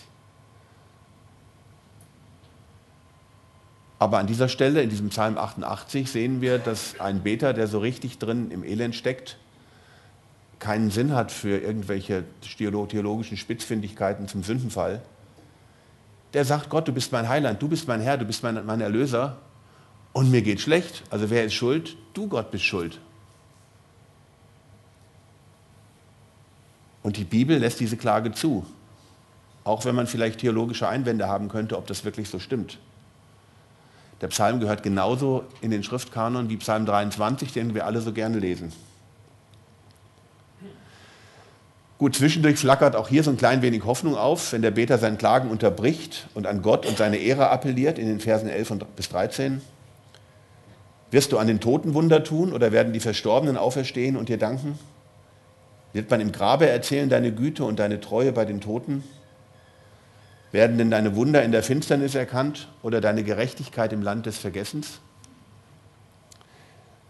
Aber 3.99 4.19
an 4.19 4.27
dieser 4.27 4.49
Stelle, 4.49 4.83
in 4.83 4.89
diesem 4.89 5.11
Psalm 5.11 5.37
88, 5.37 6.11
sehen 6.11 6.41
wir, 6.41 6.59
dass 6.59 6.99
ein 7.01 7.23
Beter, 7.23 7.53
der 7.53 7.67
so 7.67 7.79
richtig 7.79 8.19
drin 8.19 8.51
im 8.51 8.65
Elend 8.65 8.95
steckt, 8.95 9.37
keinen 10.59 10.91
Sinn 10.91 11.15
hat 11.15 11.33
für 11.33 11.59
irgendwelche 11.59 12.25
theologischen 12.41 13.37
Spitzfindigkeiten 13.37 14.27
zum 14.27 14.43
Sündenfall. 14.43 15.03
Der 16.33 16.45
sagt, 16.45 16.71
Gott, 16.71 16.89
du 16.89 16.93
bist 16.93 17.13
mein 17.13 17.29
Heiland, 17.29 17.61
du 17.61 17.69
bist 17.69 17.89
mein 17.89 18.01
Herr, 18.01 18.17
du 18.17 18.25
bist 18.25 18.43
mein, 18.43 18.65
mein 18.65 18.81
Erlöser 18.81 19.37
und 20.13 20.31
mir 20.31 20.43
geht 20.43 20.61
schlecht. 20.61 21.03
Also 21.11 21.29
wer 21.29 21.45
ist 21.45 21.55
schuld? 21.55 21.97
Du 22.15 22.27
Gott 22.27 22.51
bist 22.51 22.65
schuld. 22.65 23.01
Und 27.11 27.17
die 27.17 27.25
Bibel 27.25 27.59
lässt 27.59 27.81
diese 27.81 27.97
Klage 27.97 28.31
zu. 28.31 28.65
Auch 29.65 29.85
wenn 29.85 29.97
man 29.97 30.07
vielleicht 30.07 30.39
theologische 30.39 30.87
Einwände 30.87 31.27
haben 31.27 31.49
könnte, 31.49 31.77
ob 31.77 31.89
das 31.89 32.05
wirklich 32.05 32.29
so 32.29 32.39
stimmt. 32.39 32.79
Der 34.21 34.29
Psalm 34.29 34.61
gehört 34.61 34.85
genauso 34.85 35.43
in 35.61 35.73
den 35.73 35.83
Schriftkanon 35.83 36.49
wie 36.51 36.57
Psalm 36.59 36.87
23, 36.87 37.53
den 37.53 37.75
wir 37.75 37.85
alle 37.85 38.01
so 38.01 38.13
gerne 38.13 38.39
lesen. 38.39 38.73
Gut, 41.99 42.15
zwischendurch 42.15 42.61
flackert 42.61 42.95
auch 42.95 43.09
hier 43.09 43.25
so 43.25 43.31
ein 43.31 43.37
klein 43.37 43.61
wenig 43.61 43.85
Hoffnung 43.85 44.15
auf, 44.15 44.53
wenn 44.53 44.63
der 44.63 44.71
Beter 44.71 44.97
sein 44.97 45.19
Klagen 45.19 45.51
unterbricht 45.51 46.29
und 46.35 46.47
an 46.47 46.63
Gott 46.63 46.87
und 46.87 46.97
seine 46.97 47.17
Ehre 47.17 47.51
appelliert 47.51 47.99
in 47.99 48.07
den 48.07 48.21
Versen 48.21 48.49
11 48.49 48.85
bis 48.95 49.09
13. 49.09 49.61
Wirst 51.11 51.33
du 51.33 51.39
an 51.39 51.49
den 51.49 51.59
Toten 51.59 51.93
Wunder 51.93 52.23
tun 52.23 52.53
oder 52.53 52.71
werden 52.71 52.93
die 52.93 53.01
Verstorbenen 53.01 53.57
auferstehen 53.57 54.17
und 54.17 54.29
dir 54.29 54.39
danken? 54.39 54.79
Wird 55.93 56.11
man 56.11 56.21
im 56.21 56.33
Grabe 56.33 56.69
erzählen 56.69 57.09
deine 57.09 57.33
Güte 57.33 57.65
und 57.65 57.79
deine 57.79 58.01
Treue 58.01 58.33
bei 58.33 58.45
den 58.45 58.61
Toten? 58.61 59.03
Werden 60.53 60.79
denn 60.79 60.91
deine 60.91 61.15
Wunder 61.17 61.43
in 61.43 61.53
der 61.53 61.63
Finsternis 61.63 62.15
erkannt 62.15 62.69
oder 62.83 63.01
deine 63.01 63.23
Gerechtigkeit 63.23 63.93
im 63.93 64.03
Land 64.03 64.27
des 64.27 64.39
Vergessens? 64.39 65.01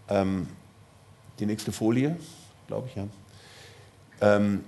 Ähm, 0.09 0.47
die 1.39 1.45
nächste 1.45 1.71
Folie, 1.71 2.17
glaube 2.67 2.87
ich, 2.87 2.95
ja. 2.95 3.07
Ähm, 4.21 4.63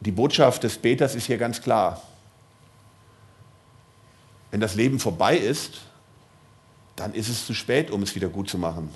die 0.00 0.12
Botschaft 0.12 0.62
des 0.62 0.78
Beters 0.78 1.14
ist 1.14 1.26
hier 1.26 1.38
ganz 1.38 1.62
klar. 1.62 2.02
Wenn 4.50 4.60
das 4.60 4.74
Leben 4.76 5.00
vorbei 5.00 5.36
ist, 5.36 5.80
dann 6.94 7.14
ist 7.14 7.28
es 7.28 7.46
zu 7.46 7.54
spät, 7.54 7.90
um 7.90 8.02
es 8.02 8.14
wieder 8.14 8.28
gut 8.28 8.48
zu 8.48 8.58
machen. 8.58 8.90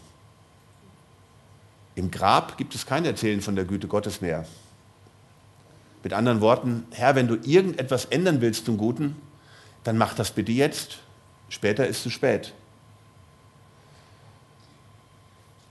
Im 1.99 2.12
Grab 2.12 2.57
gibt 2.57 2.76
es 2.76 2.87
kein 2.87 3.05
Erzählen 3.05 3.40
von 3.40 3.57
der 3.57 3.64
Güte 3.64 3.88
Gottes 3.88 4.21
mehr. 4.21 4.47
Mit 6.05 6.12
anderen 6.12 6.40
Worten, 6.40 6.87
Herr, 6.93 7.17
wenn 7.17 7.26
du 7.26 7.35
irgendetwas 7.35 8.05
ändern 8.05 8.40
willst 8.40 8.67
zum 8.67 8.78
Guten, 8.78 9.17
dann 9.83 9.99
mach 9.99 10.14
das 10.14 10.31
bitte 10.31 10.52
jetzt. 10.52 10.99
Später 11.49 11.88
ist 11.88 12.05
zu 12.05 12.11
spät. 12.11 12.55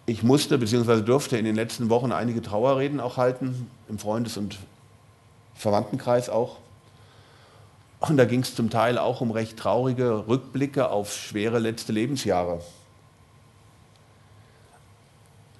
Ich 0.05 0.21
musste 0.21 0.57
bzw. 0.57 1.01
durfte 1.01 1.37
in 1.37 1.45
den 1.45 1.55
letzten 1.55 1.89
Wochen 1.89 2.11
einige 2.11 2.41
Trauerreden 2.41 2.99
auch 2.99 3.15
halten, 3.15 3.71
im 3.87 3.97
Freundes- 3.97 4.35
und 4.35 4.59
Verwandtenkreis 5.55 6.27
auch. 6.27 6.57
Und 8.01 8.17
da 8.17 8.25
ging 8.25 8.41
es 8.41 8.53
zum 8.53 8.69
Teil 8.69 8.97
auch 8.97 9.21
um 9.21 9.31
recht 9.31 9.55
traurige 9.55 10.27
Rückblicke 10.27 10.89
auf 10.89 11.15
schwere 11.15 11.59
letzte 11.59 11.93
Lebensjahre. 11.93 12.59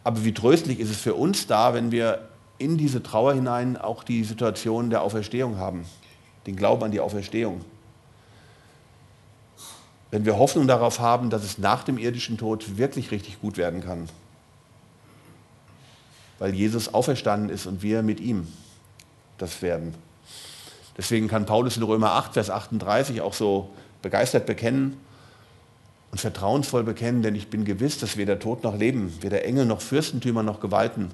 Aber 0.08 0.24
wie 0.24 0.34
tröstlich 0.34 0.80
ist 0.80 0.90
es 0.90 1.02
für 1.02 1.16
uns 1.16 1.48
da, 1.48 1.74
wenn 1.74 1.92
wir 1.92 2.30
in 2.60 2.78
diese 2.78 3.04
Trauer 3.04 3.34
hinein 3.34 3.76
auch 3.76 4.06
die 4.06 4.24
Situation 4.24 4.90
der 4.90 5.02
Auferstehung 5.02 5.58
haben, 5.58 5.86
den 6.46 6.56
Glauben 6.56 6.82
an 6.82 6.92
die 6.92 7.02
Auferstehung. 7.02 7.60
Wenn 10.10 10.24
wir 10.24 10.38
Hoffnung 10.38 10.66
darauf 10.66 11.02
haben, 11.02 11.30
dass 11.30 11.44
es 11.44 11.58
nach 11.58 11.84
dem 11.84 11.98
irdischen 11.98 12.38
Tod 12.38 12.78
wirklich 12.78 13.12
richtig 13.12 13.42
gut 13.42 13.58
werden 13.58 13.84
kann, 13.84 14.08
weil 16.40 16.54
Jesus 16.54 16.94
auferstanden 16.94 17.50
ist 17.50 17.66
und 17.66 17.82
wir 17.82 18.02
mit 18.02 18.22
ihm 18.22 18.48
das 19.38 19.62
werden. 19.62 19.94
Deswegen 20.96 21.28
kann 21.28 21.46
Paulus 21.46 21.76
in 21.76 21.84
Römer 21.84 22.14
8, 22.14 22.36
Vers 22.36 22.50
38 22.50 23.20
auch 23.20 23.34
so 23.34 23.72
begeistert 24.02 24.46
bekennen 24.46 24.96
und 26.18 26.22
vertrauensvoll 26.22 26.84
bekennen, 26.84 27.22
denn 27.22 27.36
ich 27.36 27.52
bin 27.52 27.64
gewiss, 27.64 28.00
dass 28.00 28.18
weder 28.18 28.40
Tod 28.40 28.64
noch 28.64 28.76
Leben, 28.76 29.14
weder 29.22 29.46
Engel 29.46 29.68
noch 29.68 29.82
Fürstentümer 29.82 30.42
noch 30.42 30.60
Gewalten, 30.60 31.12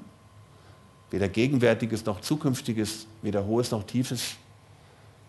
weder 1.12 1.28
Gegenwärtiges 1.28 2.06
noch 2.06 2.22
Zukünftiges, 2.22 3.06
weder 3.22 3.46
Hohes 3.46 3.72
noch 3.72 3.84
Tiefes, 3.84 4.36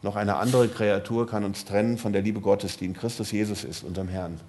noch 0.02 0.14
eine 0.14 0.36
andere 0.36 0.68
Kreatur 0.68 1.26
kann 1.26 1.42
uns 1.42 1.64
trennen 1.64 1.98
von 1.98 2.12
der 2.12 2.22
Liebe 2.22 2.40
Gottes, 2.40 2.76
die 2.76 2.84
in 2.84 2.94
Christus 2.94 3.32
Jesus 3.32 3.64
ist, 3.64 3.82
unserem 3.82 4.06
Herrn. 4.06 4.40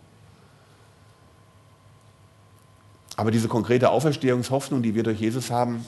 Aber 3.18 3.32
diese 3.32 3.48
konkrete 3.48 3.90
Auferstehungshoffnung, 3.90 4.84
die 4.84 4.94
wir 4.94 5.02
durch 5.02 5.20
Jesus 5.20 5.50
haben, 5.50 5.84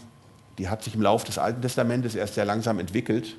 die 0.57 0.67
hat 0.67 0.81
sich 0.81 0.95
im 0.95 1.01
Laufe 1.03 1.27
des 1.27 1.37
Alten 1.37 1.61
Testamentes 1.61 2.15
erst 2.15 2.33
sehr 2.33 2.45
langsam 2.45 2.79
entwickelt. 2.79 3.37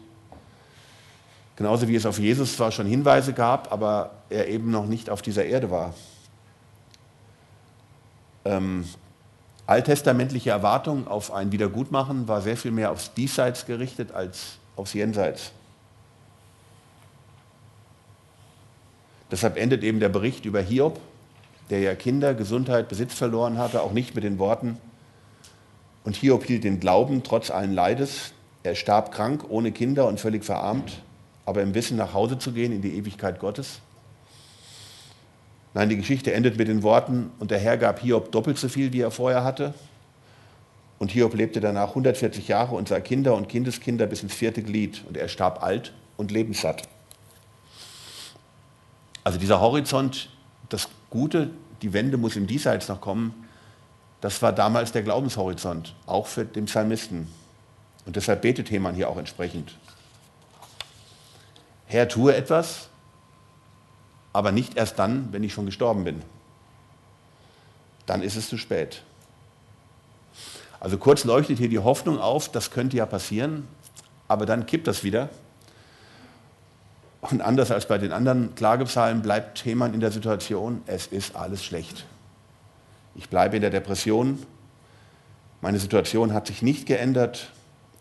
Genauso 1.59 1.89
wie 1.89 1.97
es 1.97 2.07
auf 2.07 2.21
Jesus 2.21 2.55
zwar 2.55 2.71
schon 2.71 2.87
Hinweise 2.87 3.33
gab, 3.33 3.73
aber 3.73 4.13
er 4.31 4.47
eben 4.47 4.71
noch 4.71 4.87
nicht 4.87 5.11
auf 5.11 5.23
dieser 5.23 5.45
Erde 5.45 5.73
war. 5.73 5.93
Ähm, 8.45 8.85
alttestamentliche 9.67 10.51
Erwartung 10.51 11.09
auf 11.09 11.33
ein 11.33 11.51
Wiedergutmachen 11.51 12.29
war 12.29 12.43
sehr 12.43 12.57
viel 12.57 12.71
mehr 12.71 12.93
aufs 12.93 13.13
Diesseits 13.13 13.67
gerichtet 13.67 14.13
als 14.13 14.59
aufs 14.77 14.93
Jenseits. 14.93 15.51
Deshalb 19.33 19.57
endet 19.57 19.83
eben 19.83 19.99
der 19.99 20.11
Bericht 20.11 20.45
über 20.45 20.61
Hiob, 20.61 21.01
der 21.71 21.81
ja 21.81 21.97
Kinder, 21.97 22.35
Gesundheit, 22.35 22.89
Besitz 22.89 23.15
verloren 23.15 23.59
hatte, 23.59 23.83
auch 23.83 23.91
nicht 23.91 24.15
mit 24.15 24.23
den 24.23 24.39
Worten, 24.39 24.79
und 26.05 26.15
Hiob 26.15 26.45
hielt 26.45 26.63
den 26.63 26.79
Glauben 26.79 27.25
trotz 27.25 27.51
allen 27.51 27.75
Leides. 27.75 28.33
Er 28.63 28.77
starb 28.77 29.11
krank, 29.11 29.45
ohne 29.49 29.73
Kinder 29.73 30.07
und 30.07 30.21
völlig 30.21 30.45
verarmt, 30.45 31.03
aber 31.49 31.63
im 31.63 31.75
Wissen 31.75 31.97
nach 31.97 32.13
Hause 32.13 32.39
zu 32.39 32.53
gehen 32.53 32.73
in 32.73 32.83
die 32.83 32.95
Ewigkeit 32.99 33.41
Gottes. 33.41 33.81
Nein, 35.73 35.89
die 35.89 35.97
Geschichte 35.97 36.35
endet 36.35 36.59
mit 36.59 36.69
den 36.69 36.83
Worten, 36.83 37.31
und 37.39 37.51
der 37.51 37.59
Herr 37.59 37.79
gab 37.79 38.01
Hiob 38.01 38.31
doppelt 38.33 38.59
so 38.59 38.69
viel, 38.69 38.93
wie 38.93 39.01
er 39.01 39.11
vorher 39.11 39.45
hatte. 39.45 39.73
Und 40.99 41.11
Hiob 41.11 41.33
lebte 41.33 41.61
danach 41.61 41.89
140 41.89 42.49
Jahre 42.49 42.75
und 42.75 42.89
sah 42.89 43.01
Kinder 43.01 43.35
und 43.35 43.49
Kindeskinder 43.49 44.07
bis 44.07 44.23
ins 44.23 44.35
vierte 44.35 44.63
Glied. 44.63 45.03
Und 45.09 45.17
er 45.17 45.29
starb 45.29 45.63
alt 45.63 45.95
und 46.19 46.31
lebenssatt. 46.31 46.83
Also 49.25 49.39
dieser 49.39 49.63
Horizont, 49.63 50.29
das 50.69 50.91
Gute, 51.09 51.49
die 51.81 51.95
Wende 51.95 52.19
muss 52.19 52.37
im 52.37 52.47
Diesseits 52.47 52.89
noch 52.89 53.01
kommen, 53.01 53.33
das 54.21 54.43
war 54.43 54.53
damals 54.53 54.93
der 54.93 55.03
Glaubenshorizont, 55.03 55.95
auch 56.05 56.27
für 56.27 56.45
den 56.45 56.67
Psalmisten. 56.67 57.27
Und 58.05 58.17
deshalb 58.17 58.43
betet 58.43 58.71
Hemann 58.71 58.95
hier 58.95 59.09
auch 59.09 59.17
entsprechend. 59.17 59.79
Herr, 61.89 62.07
tue 62.07 62.37
etwas, 62.37 62.89
aber 64.33 64.53
nicht 64.53 64.77
erst 64.77 64.99
dann, 64.99 65.33
wenn 65.33 65.43
ich 65.43 65.53
schon 65.53 65.67
gestorben 65.67 66.05
bin. 66.05 66.23
Dann 68.07 68.23
ist 68.23 68.37
es 68.37 68.49
zu 68.49 68.59
spät. 68.59 69.03
Also 70.81 70.99
kurz 70.99 71.25
leuchtet 71.25 71.59
hier 71.59 71.69
die 71.69 71.79
Hoffnung 71.79 72.19
auf, 72.19 72.51
das 72.51 72.71
könnte 72.71 72.97
ja 72.97 73.07
passieren, 73.07 73.67
aber 74.29 74.47
dann 74.47 74.67
kippt 74.67 74.87
das 74.87 75.03
wieder. 75.03 75.29
Und 77.21 77.41
anders 77.41 77.71
als 77.71 77.89
bei 77.89 77.99
den 77.99 78.13
anderen 78.13 78.55
Klagepsalmen 78.55 79.23
bleibt 79.23 79.65
Hemann 79.65 79.93
in 79.93 80.01
der 80.01 80.13
Situation, 80.13 80.83
es 80.87 81.07
ist 81.09 81.35
alles 81.35 81.65
schlecht. 81.65 82.07
Ich 83.17 83.29
bleibe 83.29 83.57
in 83.57 83.63
der 83.63 83.71
Depression. 83.71 84.41
Meine 85.61 85.81
Situation 85.81 86.33
hat 86.33 86.47
sich 86.47 86.63
nicht 86.63 86.87
geändert. 86.87 87.51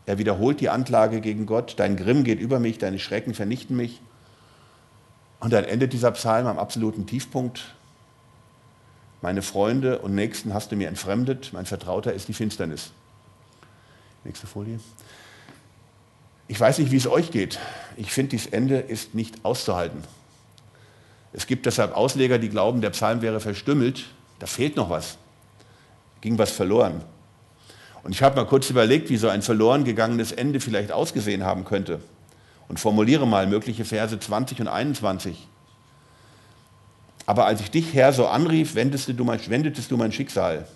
Er 0.07 0.17
wiederholt 0.17 0.61
die 0.61 0.69
Anklage 0.69 1.19
gegen 1.19 1.45
Gott. 1.45 1.75
Dein 1.77 1.97
Grimm 1.97 2.23
geht 2.23 2.39
über 2.39 2.59
mich, 2.59 2.77
deine 2.77 2.97
Schrecken 2.97 3.33
vernichten 3.33 3.75
mich. 3.75 4.01
Und 5.41 5.51
dann 5.51 5.65
endet 5.65 5.91
dieser 5.91 6.11
Psalm 6.11 6.47
am 6.47 6.57
absoluten 6.57 7.05
Tiefpunkt. 7.05 7.75
Meine 9.21 9.41
Freunde 9.41 9.99
und 9.99 10.15
Nächsten 10.15 10.53
hast 10.53 10.71
du 10.71 10.77
mir 10.77 10.87
entfremdet. 10.87 11.51
Mein 11.51 11.65
Vertrauter 11.65 12.13
ist 12.13 12.29
die 12.29 12.33
Finsternis. 12.33 12.91
Nächste 14.23 14.47
Folie. 14.47 14.79
Ich 16.47 16.57
weiß 16.57 16.79
nicht, 16.79 16.91
wie 16.91 16.97
es 16.97 17.07
euch 17.07 17.29
geht. 17.31 17.59
Ich 17.97 18.13
finde, 18.13 18.29
dieses 18.29 18.47
Ende 18.47 18.77
ist 18.77 19.13
nicht 19.13 19.43
auszuhalten. 19.43 20.05
Es 21.33 21.47
gibt 21.47 21.65
deshalb 21.65 21.97
Ausleger, 21.97 22.39
die 22.39 22.47
glauben, 22.47 22.79
der 22.79 22.91
Psalm 22.91 23.21
wäre 23.21 23.41
verstümmelt. 23.41 24.05
Da 24.39 24.47
fehlt 24.47 24.77
noch 24.77 24.89
was. 24.89 25.17
Ging 26.21 26.37
was 26.37 26.51
verloren. 26.51 27.03
Und 28.07 28.13
ich 28.13 28.23
habe 28.23 28.37
mal 28.37 28.45
kurz 28.45 28.69
überlegt, 28.69 29.09
wie 29.09 29.17
so 29.17 29.27
ein 29.27 29.41
verloren 29.41 29.83
gegangenes 29.83 30.31
Ende 30.31 30.61
vielleicht 30.61 30.93
ausgesehen 30.93 31.43
haben 31.43 31.65
könnte. 31.65 31.99
Und 32.69 32.79
formuliere 32.79 33.27
mal 33.27 33.47
mögliche 33.47 33.83
Verse 33.83 34.17
20 34.17 34.61
und 34.61 34.69
21. 34.69 35.45
Aber 37.25 37.45
als 37.45 37.59
ich 37.59 37.69
dich, 37.69 37.93
Herr, 37.93 38.13
so 38.13 38.25
anrief, 38.27 38.75
wendetest 38.75 39.09
du, 39.09 39.25
mein, 39.25 39.41
wendetest 39.49 39.91
du 39.91 39.97
mein 39.97 40.13
Schicksal. 40.13 40.69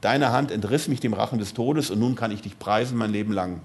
Deine 0.00 0.30
Hand 0.30 0.52
entriss 0.52 0.86
mich 0.86 1.00
dem 1.00 1.14
Rachen 1.14 1.40
des 1.40 1.52
Todes 1.52 1.90
und 1.90 1.98
nun 1.98 2.14
kann 2.14 2.30
ich 2.30 2.42
dich 2.42 2.60
preisen 2.60 2.96
mein 2.96 3.10
Leben 3.10 3.32
lang. 3.32 3.60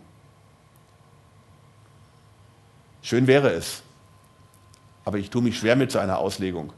Schön 3.04 3.28
wäre 3.28 3.52
es, 3.52 3.84
aber 5.06 5.20
ich 5.20 5.30
tue 5.30 5.44
mich 5.44 5.60
schwer 5.60 5.76
mit 5.76 5.92
so 5.92 6.00
einer 6.00 6.18
Auslegung. 6.18 6.74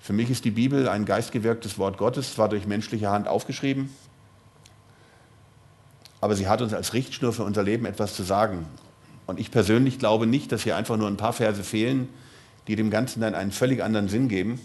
Für 0.00 0.14
mich 0.14 0.30
ist 0.30 0.46
die 0.46 0.50
Bibel 0.50 0.88
ein 0.88 1.04
geistgewirktes 1.04 1.76
Wort 1.76 1.98
Gottes, 1.98 2.32
zwar 2.32 2.48
durch 2.48 2.66
menschliche 2.66 3.10
Hand 3.10 3.28
aufgeschrieben, 3.28 3.90
aber 6.22 6.34
sie 6.34 6.48
hat 6.48 6.62
uns 6.62 6.72
als 6.72 6.94
Richtschnur 6.94 7.34
für 7.34 7.44
unser 7.44 7.62
Leben 7.62 7.84
etwas 7.84 8.14
zu 8.14 8.22
sagen. 8.22 8.64
Und 9.26 9.38
ich 9.38 9.50
persönlich 9.50 9.98
glaube 9.98 10.26
nicht, 10.26 10.50
dass 10.52 10.62
hier 10.62 10.76
einfach 10.76 10.96
nur 10.96 11.08
ein 11.08 11.18
paar 11.18 11.34
Verse 11.34 11.62
fehlen, 11.62 12.08
die 12.68 12.76
dem 12.76 12.90
Ganzen 12.90 13.20
dann 13.20 13.34
einen 13.34 13.52
völlig 13.52 13.82
anderen 13.82 14.08
Sinn 14.08 14.28
geben. 14.28 14.58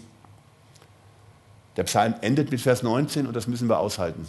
Der 1.76 1.84
Psalm 1.84 2.14
endet 2.22 2.50
mit 2.50 2.60
Vers 2.60 2.82
19 2.82 3.26
und 3.26 3.34
das 3.34 3.46
müssen 3.46 3.68
wir 3.68 3.78
aushalten. 3.78 4.26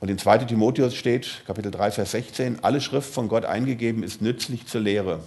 Und 0.00 0.08
in 0.10 0.18
2 0.18 0.38
Timotheus 0.38 0.94
steht, 0.94 1.42
Kapitel 1.46 1.72
3, 1.72 1.90
Vers 1.90 2.12
16, 2.12 2.62
alle 2.62 2.80
Schrift 2.80 3.12
von 3.12 3.28
Gott 3.28 3.44
eingegeben 3.44 4.02
ist 4.02 4.22
nützlich 4.22 4.66
zur 4.66 4.82
Lehre, 4.82 5.20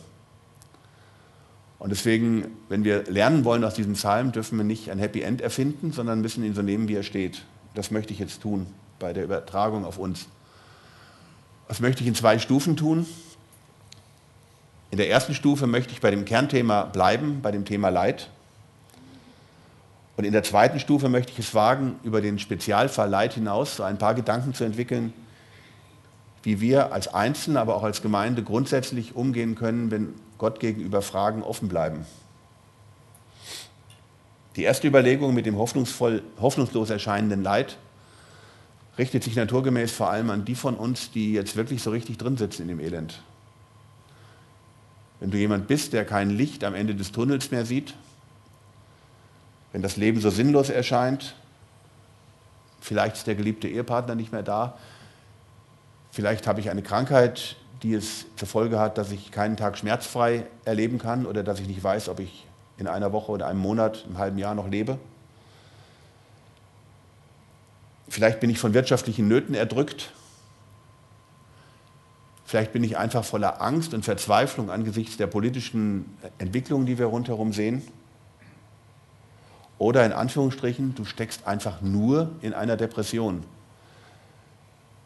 und 1.80 1.92
deswegen, 1.92 2.58
wenn 2.70 2.84
wir 2.84 3.04
lernen 3.04 3.46
wollen 3.46 3.64
aus 3.64 3.76
diesem 3.76 3.94
Psalm, 3.94 4.32
dürfen 4.32 4.58
wir 4.58 4.66
nicht 4.66 4.90
ein 4.90 4.98
Happy 4.98 5.22
End 5.22 5.42
erfinden, 5.42 5.92
sondern 5.92 6.22
müssen 6.22 6.44
ihn 6.44 6.56
so 6.56 6.64
nehmen, 6.64 6.88
wie 6.88 6.96
er 6.96 7.04
steht. 7.04 7.44
Das 7.78 7.92
möchte 7.92 8.12
ich 8.12 8.18
jetzt 8.18 8.42
tun 8.42 8.66
bei 8.98 9.14
der 9.14 9.24
Übertragung 9.24 9.86
auf 9.86 10.00
uns. 10.00 10.26
Das 11.68 11.80
möchte 11.80 12.02
ich 12.02 12.08
in 12.08 12.16
zwei 12.16 12.40
Stufen 12.40 12.76
tun. 12.76 13.06
In 14.90 14.98
der 14.98 15.12
ersten 15.12 15.36
Stufe 15.36 15.68
möchte 15.68 15.94
ich 15.94 16.02
bei 16.02 16.10
dem 16.10 16.26
Kernthema 16.26 16.86
bleiben, 16.86 17.44
bei 17.44 17.52
dem 17.52 17.66
Thema 17.66 17.90
Leid. 17.90 18.32
Und 20.16 20.24
in 20.24 20.32
der 20.32 20.42
zweiten 20.42 20.80
Stufe 20.80 21.08
möchte 21.08 21.34
ich 21.34 21.38
es 21.38 21.54
wagen, 21.54 22.00
über 22.02 22.20
den 22.20 22.40
Spezialfall 22.40 23.12
Leid 23.12 23.34
hinaus 23.34 23.76
so 23.76 23.84
ein 23.84 24.00
paar 24.00 24.16
Gedanken 24.16 24.56
zu 24.56 24.64
entwickeln, 24.64 25.14
wie 26.42 26.60
wir 26.60 26.92
als 26.92 27.14
Einzelne, 27.14 27.62
aber 27.62 27.76
auch 27.76 27.84
als 27.84 28.02
Gemeinde 28.02 28.42
grundsätzlich 28.42 29.16
umgehen 29.16 29.54
können, 29.54 29.92
wenn 29.92 30.16
Gott 30.40 30.60
gegenüber 30.60 31.04
Fragen 31.04 31.44
offen 31.44 31.68
bleiben. 31.68 32.08
Die 34.58 34.64
erste 34.64 34.88
Überlegung 34.88 35.36
mit 35.36 35.46
dem 35.46 35.56
hoffnungsvoll, 35.56 36.24
hoffnungslos 36.42 36.90
erscheinenden 36.90 37.44
Leid 37.44 37.78
richtet 38.98 39.24
sich 39.24 39.36
naturgemäß 39.36 39.92
vor 39.92 40.10
allem 40.10 40.32
an 40.32 40.46
die 40.46 40.56
von 40.56 40.76
uns, 40.76 41.12
die 41.12 41.34
jetzt 41.34 41.56
wirklich 41.56 41.84
so 41.84 41.92
richtig 41.92 42.18
drin 42.18 42.38
sitzen 42.38 42.64
in 42.64 42.70
dem 42.70 42.80
Elend. 42.80 43.22
Wenn 45.20 45.30
du 45.30 45.38
jemand 45.38 45.68
bist, 45.68 45.94
der 45.94 46.06
kein 46.06 46.32
Licht 46.32 46.64
am 46.64 46.74
Ende 46.74 46.96
des 46.96 47.12
Tunnels 47.12 47.52
mehr 47.52 47.68
sieht, 47.68 47.94
wenn 49.74 49.84
das 49.84 49.96
Leben 49.96 50.20
so 50.20 50.32
sinnlos 50.32 50.72
erscheint, 50.72 51.36
vielleicht 52.82 53.18
ist 53.18 53.28
der 53.28 53.36
geliebte 53.36 53.68
Ehepartner 53.68 54.16
nicht 54.16 54.32
mehr 54.32 54.42
da, 54.42 54.76
vielleicht 56.12 56.48
habe 56.48 56.62
ich 56.62 56.72
eine 56.72 56.82
Krankheit, 56.82 57.58
die 57.84 57.94
es 57.94 58.26
zur 58.36 58.48
Folge 58.48 58.80
hat, 58.80 58.98
dass 58.98 59.12
ich 59.12 59.30
keinen 59.30 59.56
Tag 59.56 59.78
schmerzfrei 59.78 60.48
erleben 60.66 60.98
kann 60.98 61.28
oder 61.28 61.44
dass 61.44 61.60
ich 61.60 61.68
nicht 61.68 61.84
weiß, 61.84 62.10
ob 62.10 62.20
ich 62.20 62.47
in 62.78 62.88
einer 62.88 63.12
Woche 63.12 63.32
oder 63.32 63.48
einem 63.48 63.60
Monat, 63.60 64.06
einem 64.06 64.18
halben 64.18 64.38
Jahr 64.38 64.56
noch 64.56 64.68
lebe. 64.68 65.00
Vielleicht 68.10 68.40
bin 68.40 68.50
ich 68.50 68.60
von 68.60 68.74
wirtschaftlichen 68.74 69.28
Nöten 69.28 69.56
erdrückt. 69.56 70.12
Vielleicht 72.46 72.72
bin 72.72 72.84
ich 72.84 72.98
einfach 72.98 73.26
voller 73.26 73.62
Angst 73.62 73.94
und 73.94 74.06
Verzweiflung 74.06 74.70
angesichts 74.70 75.18
der 75.18 75.28
politischen 75.28 76.18
Entwicklungen, 76.38 76.86
die 76.86 76.98
wir 76.98 77.08
rundherum 77.08 77.52
sehen. 77.52 77.82
Oder 79.80 80.06
in 80.06 80.14
Anführungsstrichen, 80.14 80.96
du 80.96 81.06
steckst 81.06 81.46
einfach 81.46 81.82
nur 81.82 82.32
in 82.42 82.54
einer 82.54 82.78
Depression. 82.78 83.44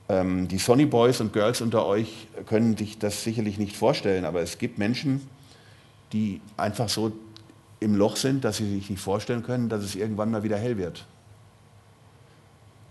Ähm, 0.07 0.47
die 0.47 0.59
Sonny 0.59 0.85
Boys 0.85 1.19
und 1.19 1.33
Girls 1.33 1.61
unter 1.61 1.85
euch 1.85 2.27
können 2.45 2.77
sich 2.77 2.99
das 2.99 3.23
sicherlich 3.23 3.57
nicht 3.57 3.75
vorstellen, 3.75 4.23
aber 4.23 4.41
es 4.41 4.57
gibt 4.57 4.77
Menschen, 4.77 5.27
die 6.13 6.41
einfach 6.57 6.89
so 6.89 7.11
im 7.81 7.95
Loch 7.95 8.15
sind, 8.15 8.45
dass 8.45 8.57
sie 8.57 8.75
sich 8.75 8.89
nicht 8.89 9.01
vorstellen 9.01 9.43
können, 9.43 9.67
dass 9.67 9.83
es 9.83 9.95
irgendwann 9.95 10.31
mal 10.31 10.43
wieder 10.43 10.57
hell 10.57 10.77
wird. 10.77 11.05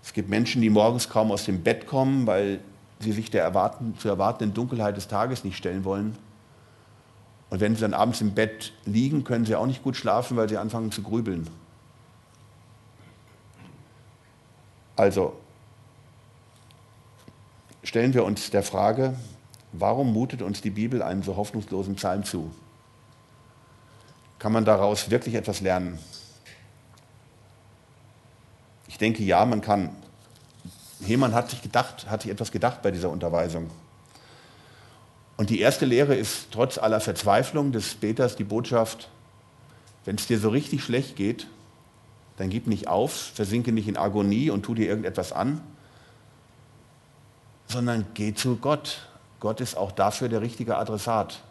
Es 0.02 0.12
gibt 0.12 0.28
Menschen, 0.28 0.60
die 0.60 0.68
morgens 0.68 1.08
kaum 1.08 1.30
aus 1.30 1.44
dem 1.44 1.62
Bett 1.62 1.86
kommen, 1.86 2.26
weil 2.26 2.60
sie 2.98 3.12
sich 3.12 3.30
der 3.30 3.42
erwarten, 3.42 3.96
zu 3.98 4.08
erwartenden 4.08 4.52
Dunkelheit 4.52 4.96
des 4.96 5.08
Tages 5.08 5.44
nicht 5.44 5.56
stellen 5.56 5.84
wollen. 5.84 6.16
Und 7.50 7.60
wenn 7.60 7.74
sie 7.74 7.82
dann 7.82 7.94
abends 7.94 8.20
im 8.20 8.34
Bett 8.34 8.72
liegen, 8.84 9.24
können 9.24 9.46
sie 9.46 9.54
auch 9.54 9.66
nicht 9.66 9.82
gut 9.82 9.96
schlafen, 9.96 10.36
weil 10.36 10.48
sie 10.48 10.58
anfangen 10.58 10.90
zu 10.90 11.02
grübeln. 11.02 11.48
Also 14.96 15.34
stellen 17.84 18.12
wir 18.12 18.24
uns 18.24 18.50
der 18.50 18.64
Frage, 18.64 19.14
warum 19.72 20.12
mutet 20.12 20.42
uns 20.42 20.60
die 20.60 20.70
Bibel 20.70 21.00
einen 21.00 21.22
so 21.22 21.36
hoffnungslosen 21.36 21.94
Psalm 21.94 22.24
zu? 22.24 22.50
Kann 24.40 24.52
man 24.52 24.64
daraus 24.64 25.10
wirklich 25.10 25.34
etwas 25.34 25.60
lernen? 25.60 25.98
Ich 28.88 28.96
denke 28.96 29.22
ja, 29.22 29.44
man 29.44 29.60
kann. 29.60 29.94
Hemann 31.04 31.34
hat 31.34 31.50
sich, 31.50 31.62
gedacht, 31.62 32.10
hat 32.10 32.22
sich 32.22 32.30
etwas 32.30 32.50
gedacht 32.50 32.82
bei 32.82 32.90
dieser 32.90 33.10
Unterweisung. 33.10 33.70
Und 35.36 35.50
die 35.50 35.60
erste 35.60 35.84
Lehre 35.84 36.14
ist 36.14 36.48
trotz 36.52 36.78
aller 36.78 37.00
Verzweiflung 37.00 37.70
des 37.70 37.94
Beters 37.94 38.34
die 38.34 38.44
Botschaft, 38.44 39.08
wenn 40.06 40.16
es 40.16 40.26
dir 40.26 40.38
so 40.38 40.48
richtig 40.48 40.82
schlecht 40.82 41.16
geht, 41.16 41.46
dann 42.38 42.48
gib 42.48 42.66
nicht 42.66 42.88
auf, 42.88 43.12
versinke 43.12 43.72
nicht 43.72 43.88
in 43.88 43.98
Agonie 43.98 44.48
und 44.48 44.62
tu 44.62 44.74
dir 44.74 44.88
irgendetwas 44.88 45.32
an, 45.32 45.60
sondern 47.68 48.06
geh 48.14 48.32
zu 48.32 48.56
Gott. 48.56 49.06
Gott 49.38 49.60
ist 49.60 49.76
auch 49.76 49.92
dafür 49.92 50.30
der 50.30 50.40
richtige 50.40 50.78
Adressat. 50.78 51.42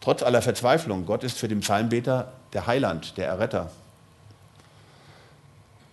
Trotz 0.00 0.22
aller 0.22 0.42
Verzweiflung, 0.42 1.06
Gott 1.06 1.24
ist 1.24 1.38
für 1.38 1.48
den 1.48 1.60
Psalmbeter 1.60 2.32
der 2.52 2.66
Heiland, 2.66 3.16
der 3.16 3.26
Erretter. 3.26 3.70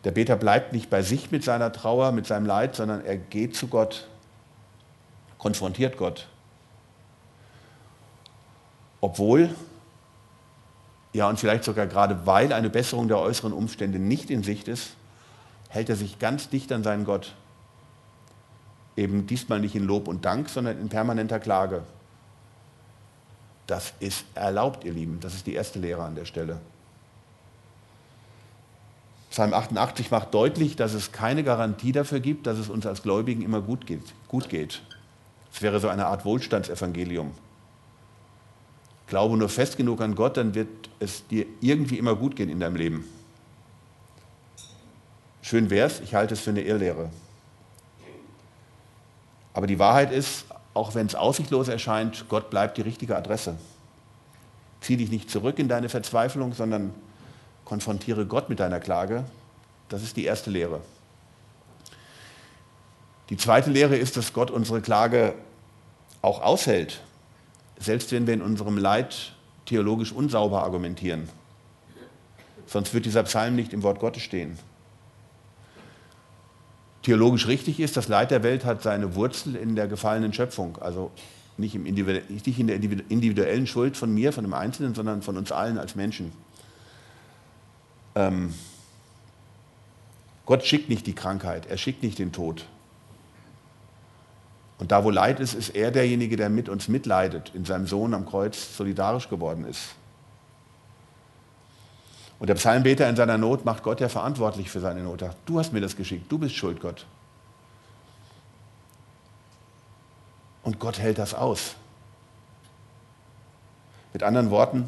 Der 0.03 0.11
Beter 0.11 0.37
bleibt 0.37 0.71
nicht 0.73 0.89
bei 0.89 1.01
sich 1.01 1.31
mit 1.31 1.43
seiner 1.43 1.71
Trauer, 1.71 2.11
mit 2.13 2.25
seinem 2.25 2.45
Leid, 2.45 2.75
sondern 2.75 3.03
er 3.03 3.17
geht 3.17 3.55
zu 3.55 3.67
Gott 3.67 4.07
konfrontiert 5.37 5.97
Gott. 5.97 6.27
Obwohl, 9.01 9.53
ja 11.13 11.29
und 11.29 11.39
vielleicht 11.39 11.63
sogar 11.63 11.87
gerade 11.87 12.25
weil 12.25 12.51
eine 12.51 12.69
Besserung 12.69 13.07
der 13.07 13.19
äußeren 13.19 13.53
Umstände 13.53 13.99
nicht 13.99 14.29
in 14.29 14.43
Sicht 14.43 14.67
ist, 14.67 14.91
hält 15.69 15.89
er 15.89 15.95
sich 15.95 16.19
ganz 16.19 16.49
dicht 16.49 16.71
an 16.71 16.83
seinen 16.83 17.05
Gott. 17.05 17.35
Eben 18.95 19.27
diesmal 19.27 19.59
nicht 19.59 19.75
in 19.75 19.83
Lob 19.83 20.07
und 20.07 20.25
Dank, 20.25 20.49
sondern 20.49 20.79
in 20.79 20.89
permanenter 20.89 21.39
Klage. 21.39 21.83
Das 23.67 23.93
ist 23.99 24.25
erlaubt, 24.33 24.85
ihr 24.85 24.93
Lieben. 24.93 25.19
Das 25.19 25.33
ist 25.33 25.45
die 25.45 25.53
erste 25.53 25.77
Lehre 25.79 26.03
an 26.03 26.15
der 26.15 26.25
Stelle. 26.25 26.59
Psalm 29.29 29.53
88 29.53 30.09
macht 30.09 30.33
deutlich, 30.33 30.77
dass 30.77 30.93
es 30.93 31.11
keine 31.11 31.43
Garantie 31.43 31.91
dafür 31.91 32.21
gibt, 32.21 32.47
dass 32.47 32.57
es 32.57 32.69
uns 32.69 32.85
als 32.85 33.03
Gläubigen 33.03 33.41
immer 33.41 33.61
gut 33.61 33.85
geht. 33.85 34.01
Gut 34.29 34.49
geht. 34.49 34.81
Es 35.53 35.61
wäre 35.61 35.79
so 35.79 35.89
eine 35.89 36.07
Art 36.07 36.23
Wohlstandsevangelium. 36.23 37.31
Glaube 39.07 39.37
nur 39.37 39.49
fest 39.49 39.77
genug 39.77 40.01
an 40.01 40.15
Gott, 40.15 40.37
dann 40.37 40.55
wird 40.55 40.67
es 40.99 41.27
dir 41.27 41.45
irgendwie 41.61 41.97
immer 41.97 42.15
gut 42.15 42.35
gehen 42.35 42.49
in 42.49 42.59
deinem 42.59 42.75
Leben. 42.75 43.05
Schön 45.41 45.69
wär's, 45.69 45.99
ich 45.99 46.13
halte 46.15 46.33
es 46.33 46.41
für 46.41 46.49
eine 46.49 46.61
Irrlehre. 46.61 47.09
Aber 49.53 49.67
die 49.67 49.79
Wahrheit 49.79 50.11
ist, 50.11 50.45
auch 50.77 50.95
wenn 50.95 51.07
es 51.07 51.15
aussichtlos 51.15 51.67
erscheint, 51.67 52.25
Gott 52.29 52.49
bleibt 52.49 52.77
die 52.77 52.83
richtige 52.83 53.17
Adresse. 53.17 53.57
Zieh 54.79 54.95
dich 54.95 55.09
nicht 55.09 55.29
zurück 55.29 55.57
in 55.57 55.67
deine 55.67 55.89
Verzweiflung, 55.89 56.53
sondern 56.53 56.93
konfrontiere 57.65 58.27
Gott 58.27 58.47
mit 58.47 58.59
deiner 58.59 58.79
Klage. 58.79 59.25
Das 59.89 60.03
ist 60.03 60.15
die 60.15 60.25
erste 60.25 60.51
Lehre. 60.51 60.81
Die 63.29 63.37
zweite 63.37 63.71
Lehre 63.71 63.97
ist, 63.97 64.15
dass 64.15 64.33
Gott 64.33 64.51
unsere 64.51 64.79
Klage 64.79 65.33
auch 66.21 66.41
aushält, 66.41 67.01
selbst 67.79 68.11
wenn 68.11 68.27
wir 68.27 68.35
in 68.35 68.41
unserem 68.41 68.77
Leid 68.77 69.33
theologisch 69.65 70.11
unsauber 70.11 70.63
argumentieren. 70.63 71.27
Sonst 72.67 72.93
wird 72.93 73.05
dieser 73.05 73.23
Psalm 73.23 73.55
nicht 73.55 73.73
im 73.73 73.83
Wort 73.83 73.99
Gottes 73.99 74.21
stehen. 74.21 74.57
Theologisch 77.07 77.47
richtig 77.47 77.79
ist, 77.79 77.95
das 77.95 78.09
Leid 78.09 78.31
der 78.31 78.43
Welt 78.43 78.65
hat 78.65 78.83
seine 78.83 79.15
Wurzel 79.15 79.55
in 79.55 79.77
der 79.77 79.87
gefallenen 79.87 80.33
Schöpfung, 80.33 80.77
also 80.81 81.09
nicht, 81.55 81.73
im 81.73 81.83
nicht 81.83 82.59
in 82.59 82.67
der 82.67 82.75
individuellen 82.75 83.65
Schuld 83.65 83.95
von 83.95 84.13
mir, 84.13 84.33
von 84.33 84.43
dem 84.43 84.53
Einzelnen, 84.53 84.93
sondern 84.93 85.21
von 85.21 85.37
uns 85.37 85.53
allen 85.53 85.77
als 85.77 85.95
Menschen. 85.95 86.33
Ähm, 88.13 88.53
Gott 90.45 90.65
schickt 90.65 90.89
nicht 90.89 91.07
die 91.07 91.15
Krankheit, 91.15 91.67
er 91.67 91.77
schickt 91.77 92.03
nicht 92.03 92.19
den 92.19 92.33
Tod. 92.33 92.65
Und 94.77 94.91
da, 94.91 95.05
wo 95.05 95.09
Leid 95.09 95.39
ist, 95.39 95.53
ist 95.53 95.69
er 95.69 95.91
derjenige, 95.91 96.35
der 96.35 96.49
mit 96.49 96.67
uns 96.67 96.89
mitleidet, 96.89 97.53
in 97.55 97.63
seinem 97.63 97.87
Sohn 97.87 98.13
am 98.13 98.25
Kreuz 98.25 98.75
solidarisch 98.75 99.29
geworden 99.29 99.63
ist. 99.63 99.95
Und 102.39 102.47
der 102.47 102.55
Psalmbeter 102.55 103.09
in 103.09 103.15
seiner 103.15 103.37
Not 103.37 103.65
macht 103.65 103.83
Gott 103.83 103.99
ja 103.99 104.09
verantwortlich 104.09 104.69
für 104.69 104.79
seine 104.79 105.01
Not. 105.01 105.23
Du 105.45 105.59
hast 105.59 105.73
mir 105.73 105.81
das 105.81 105.95
geschickt, 105.95 106.31
du 106.31 106.37
bist 106.37 106.55
schuld, 106.55 106.79
Gott. 106.79 107.05
Und 110.63 110.79
Gott 110.79 110.99
hält 110.99 111.17
das 111.17 111.33
aus. 111.33 111.75
Mit 114.13 114.21
anderen 114.23 114.51
Worten, 114.51 114.87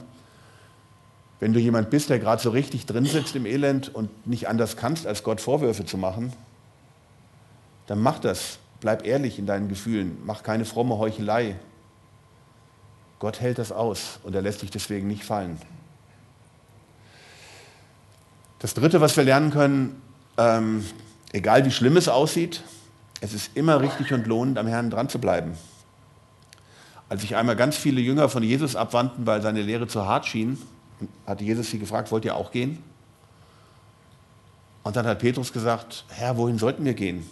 wenn 1.40 1.54
du 1.54 1.60
jemand 1.60 1.90
bist, 1.90 2.10
der 2.10 2.20
gerade 2.20 2.42
so 2.42 2.50
richtig 2.50 2.86
drin 2.86 3.06
sitzt 3.06 3.36
im 3.36 3.46
Elend 3.46 3.94
und 3.94 4.28
nicht 4.28 4.48
anders 4.48 4.76
kannst, 4.76 5.08
als 5.08 5.24
Gott 5.24 5.40
Vorwürfe 5.40 5.86
zu 5.86 5.98
machen, 5.98 6.34
dann 7.88 8.00
mach 8.00 8.20
das. 8.20 8.60
Bleib 8.82 9.06
ehrlich 9.06 9.40
in 9.40 9.46
deinen 9.46 9.68
Gefühlen, 9.68 10.18
mach 10.26 10.44
keine 10.44 10.66
fromme 10.66 10.98
Heuchelei. 10.98 11.56
Gott 13.20 13.42
hält 13.42 13.58
das 13.58 13.72
aus 13.72 14.20
und 14.24 14.36
er 14.36 14.42
lässt 14.42 14.62
dich 14.62 14.72
deswegen 14.72 15.08
nicht 15.08 15.24
fallen. 15.24 15.60
Das 18.60 18.74
Dritte, 18.74 19.00
was 19.00 19.16
wir 19.16 19.24
lernen 19.24 19.52
können, 19.52 20.02
ähm, 20.38 20.86
egal 21.32 21.66
wie 21.66 21.72
schlimm 21.72 21.96
es 21.96 22.10
aussieht, 22.10 22.62
es 23.22 23.34
ist 23.34 23.56
immer 23.56 23.82
richtig 23.82 24.14
und 24.14 24.28
lohnend, 24.28 24.58
am 24.58 24.68
Herrn 24.68 24.90
dran 24.90 25.08
zu 25.08 25.20
bleiben. 25.20 25.58
Als 27.08 27.22
sich 27.22 27.36
einmal 27.36 27.56
ganz 27.56 27.78
viele 27.78 28.02
Jünger 28.02 28.30
von 28.30 28.44
Jesus 28.44 28.76
abwandten, 28.76 29.26
weil 29.26 29.42
seine 29.42 29.62
Lehre 29.62 29.88
zu 29.88 30.06
hart 30.06 30.26
schien, 30.26 30.62
hatte 31.26 31.44
Jesus 31.44 31.72
sie 31.72 31.80
gefragt, 31.80 32.12
wollt 32.12 32.26
ihr 32.26 32.36
auch 32.36 32.52
gehen? 32.52 32.84
Und 34.84 34.96
dann 34.96 35.06
hat 35.08 35.20
Petrus 35.20 35.54
gesagt, 35.54 36.06
Herr, 36.10 36.38
wohin 36.38 36.58
sollten 36.58 36.84
wir 36.86 36.94
gehen? 36.94 37.30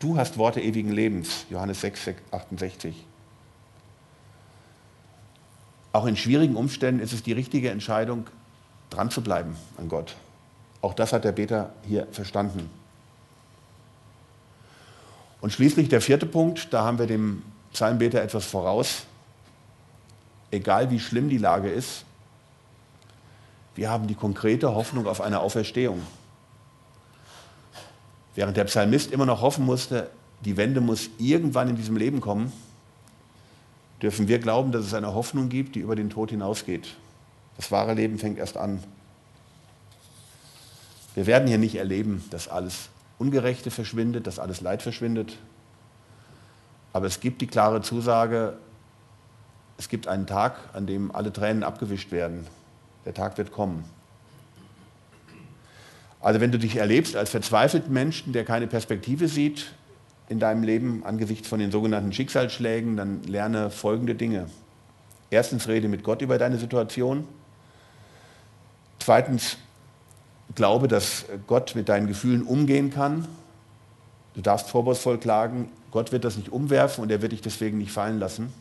Du 0.00 0.16
hast 0.16 0.36
Worte 0.36 0.60
ewigen 0.60 0.92
Lebens, 0.92 1.46
Johannes 1.50 1.80
6, 1.80 2.10
68. 2.30 3.04
Auch 5.92 6.06
in 6.06 6.16
schwierigen 6.16 6.56
Umständen 6.56 7.00
ist 7.00 7.12
es 7.12 7.22
die 7.22 7.32
richtige 7.32 7.70
Entscheidung, 7.70 8.26
dran 8.90 9.10
zu 9.10 9.22
bleiben 9.22 9.56
an 9.76 9.88
Gott. 9.88 10.16
Auch 10.80 10.94
das 10.94 11.12
hat 11.12 11.24
der 11.24 11.32
Beter 11.32 11.70
hier 11.86 12.06
verstanden. 12.12 12.70
Und 15.40 15.52
schließlich 15.52 15.88
der 15.88 16.00
vierte 16.00 16.26
Punkt, 16.26 16.72
da 16.72 16.84
haben 16.84 16.98
wir 16.98 17.06
dem 17.06 17.42
Psalmbeter 17.72 18.22
etwas 18.22 18.44
voraus. 18.44 19.04
Egal 20.50 20.90
wie 20.90 20.98
schlimm 20.98 21.28
die 21.28 21.38
Lage 21.38 21.68
ist, 21.68 22.04
wir 23.74 23.90
haben 23.90 24.08
die 24.08 24.14
konkrete 24.14 24.74
Hoffnung 24.74 25.06
auf 25.06 25.20
eine 25.20 25.40
Auferstehung. 25.40 26.02
Während 28.34 28.56
der 28.56 28.64
Psalmist 28.64 29.12
immer 29.12 29.26
noch 29.26 29.40
hoffen 29.40 29.64
musste, 29.64 30.10
die 30.44 30.56
Wende 30.56 30.80
muss 30.80 31.10
irgendwann 31.18 31.68
in 31.68 31.76
diesem 31.76 31.96
Leben 31.96 32.20
kommen, 32.20 32.52
dürfen 34.02 34.28
wir 34.28 34.38
glauben, 34.38 34.72
dass 34.72 34.84
es 34.84 34.94
eine 34.94 35.14
Hoffnung 35.14 35.48
gibt, 35.48 35.74
die 35.74 35.80
über 35.80 35.96
den 35.96 36.10
Tod 36.10 36.30
hinausgeht. 36.30 36.96
Das 37.58 37.70
wahre 37.70 37.92
Leben 37.92 38.18
fängt 38.18 38.38
erst 38.38 38.56
an. 38.56 38.82
Wir 41.14 41.26
werden 41.26 41.48
hier 41.48 41.58
nicht 41.58 41.74
erleben, 41.74 42.24
dass 42.30 42.48
alles 42.48 42.88
Ungerechte 43.18 43.70
verschwindet, 43.70 44.26
dass 44.26 44.38
alles 44.38 44.60
Leid 44.60 44.80
verschwindet. 44.80 45.36
Aber 46.92 47.06
es 47.06 47.20
gibt 47.20 47.42
die 47.42 47.46
klare 47.46 47.82
Zusage, 47.82 48.56
es 49.76 49.88
gibt 49.88 50.08
einen 50.08 50.26
Tag, 50.26 50.56
an 50.72 50.86
dem 50.86 51.14
alle 51.14 51.32
Tränen 51.32 51.62
abgewischt 51.62 52.12
werden. 52.12 52.46
Der 53.04 53.14
Tag 53.14 53.36
wird 53.38 53.52
kommen. 53.52 53.84
Also 56.20 56.40
wenn 56.40 56.50
du 56.52 56.58
dich 56.58 56.76
erlebst 56.76 57.16
als 57.16 57.30
verzweifelten 57.30 57.92
Menschen, 57.92 58.32
der 58.32 58.44
keine 58.44 58.66
Perspektive 58.66 59.28
sieht 59.28 59.72
in 60.28 60.40
deinem 60.40 60.62
Leben 60.62 61.04
angesichts 61.04 61.48
von 61.48 61.58
den 61.58 61.70
sogenannten 61.70 62.12
Schicksalsschlägen, 62.12 62.96
dann 62.96 63.22
lerne 63.22 63.70
folgende 63.70 64.14
Dinge. 64.14 64.46
Erstens 65.30 65.68
rede 65.68 65.88
mit 65.88 66.02
Gott 66.04 66.22
über 66.22 66.38
deine 66.38 66.58
Situation. 66.58 67.26
Zweitens 69.08 69.56
glaube, 70.54 70.86
dass 70.86 71.24
Gott 71.46 71.74
mit 71.74 71.88
deinen 71.88 72.08
Gefühlen 72.08 72.42
umgehen 72.42 72.90
kann. 72.90 73.26
Du 74.34 74.42
darfst 74.42 74.68
vorwurfsvoll 74.68 75.16
klagen. 75.16 75.70
Gott 75.92 76.12
wird 76.12 76.26
das 76.26 76.36
nicht 76.36 76.52
umwerfen 76.52 77.02
und 77.02 77.10
er 77.10 77.22
wird 77.22 77.32
dich 77.32 77.40
deswegen 77.40 77.78
nicht 77.78 77.90
fallen 77.90 78.18
lassen. 78.18 78.52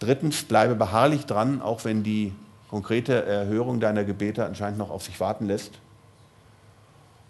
Drittens, 0.00 0.42
bleibe 0.42 0.74
beharrlich 0.74 1.26
dran, 1.26 1.62
auch 1.62 1.84
wenn 1.84 2.02
die 2.02 2.32
konkrete 2.70 3.24
Erhörung 3.24 3.78
deiner 3.78 4.02
Gebete 4.02 4.44
anscheinend 4.44 4.78
noch 4.78 4.90
auf 4.90 5.04
sich 5.04 5.20
warten 5.20 5.46
lässt. 5.46 5.78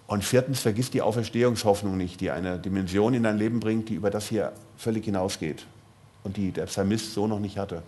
Und 0.07 0.25
viertens, 0.25 0.61
vergiss 0.61 0.91
die 0.91 1.03
Auferstehungshoffnung 1.03 1.99
nicht, 1.99 2.23
die 2.23 2.31
eine 2.31 2.59
Dimension 2.59 3.13
in 3.13 3.25
dein 3.25 3.37
Leben 3.37 3.61
bringt, 3.61 3.91
die 3.91 3.95
über 3.97 4.09
das 4.09 4.27
hier 4.27 4.53
völlig 4.79 5.05
hinausgeht 5.05 5.67
und 6.25 6.39
die 6.39 6.51
der 6.51 6.65
Psalmist 6.65 7.13
so 7.13 7.27
noch 7.27 7.41
nicht 7.41 7.59
hatte. 7.59 7.83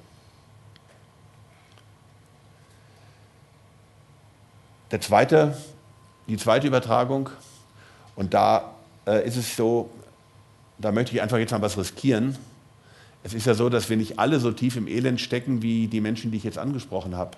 Der 4.94 5.00
zweite, 5.00 5.57
die 6.28 6.37
zweite 6.37 6.68
Übertragung, 6.68 7.28
und 8.14 8.33
da 8.33 8.76
äh, 9.09 9.26
ist 9.26 9.37
es 9.37 9.57
so, 9.57 9.90
da 10.78 10.92
möchte 10.92 11.16
ich 11.16 11.20
einfach 11.20 11.38
jetzt 11.38 11.50
mal 11.50 11.61
was 11.62 11.76
riskieren. 11.76 12.38
Es 13.24 13.35
ist 13.35 13.44
ja 13.44 13.54
so, 13.54 13.68
dass 13.68 13.90
wir 13.90 13.96
nicht 13.96 14.20
alle 14.20 14.38
so 14.38 14.52
tief 14.52 14.76
im 14.76 14.87
Elend 14.87 15.20
stecken 15.20 15.62
wie 15.62 15.88
die 15.88 16.00
Menschen, 16.00 16.30
die 16.30 16.37
ich 16.37 16.44
jetzt 16.44 16.59
angesprochen 16.59 17.16
habe. 17.16 17.33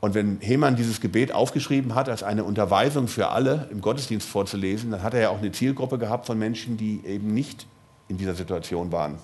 Und 0.00 0.14
wenn 0.14 0.40
Hemann 0.40 0.74
dieses 0.74 1.02
Gebet 1.02 1.32
aufgeschrieben 1.32 1.94
hat, 1.94 2.08
als 2.08 2.22
eine 2.22 2.42
Unterweisung 2.42 3.06
für 3.06 3.28
alle 3.28 3.68
im 3.70 3.82
Gottesdienst 3.82 4.26
vorzulesen, 4.26 4.90
dann 4.90 5.02
hat 5.02 5.12
er 5.12 5.20
ja 5.20 5.28
auch 5.28 5.38
eine 5.40 5.52
Zielgruppe 5.52 5.98
gehabt 5.98 6.24
von 6.24 6.38
Menschen, 6.38 6.78
die 6.78 7.02
eben 7.04 7.34
nicht 7.34 7.66
in 8.08 8.16
dieser 8.16 8.34
Situation 8.34 8.90
waren. 8.90 9.18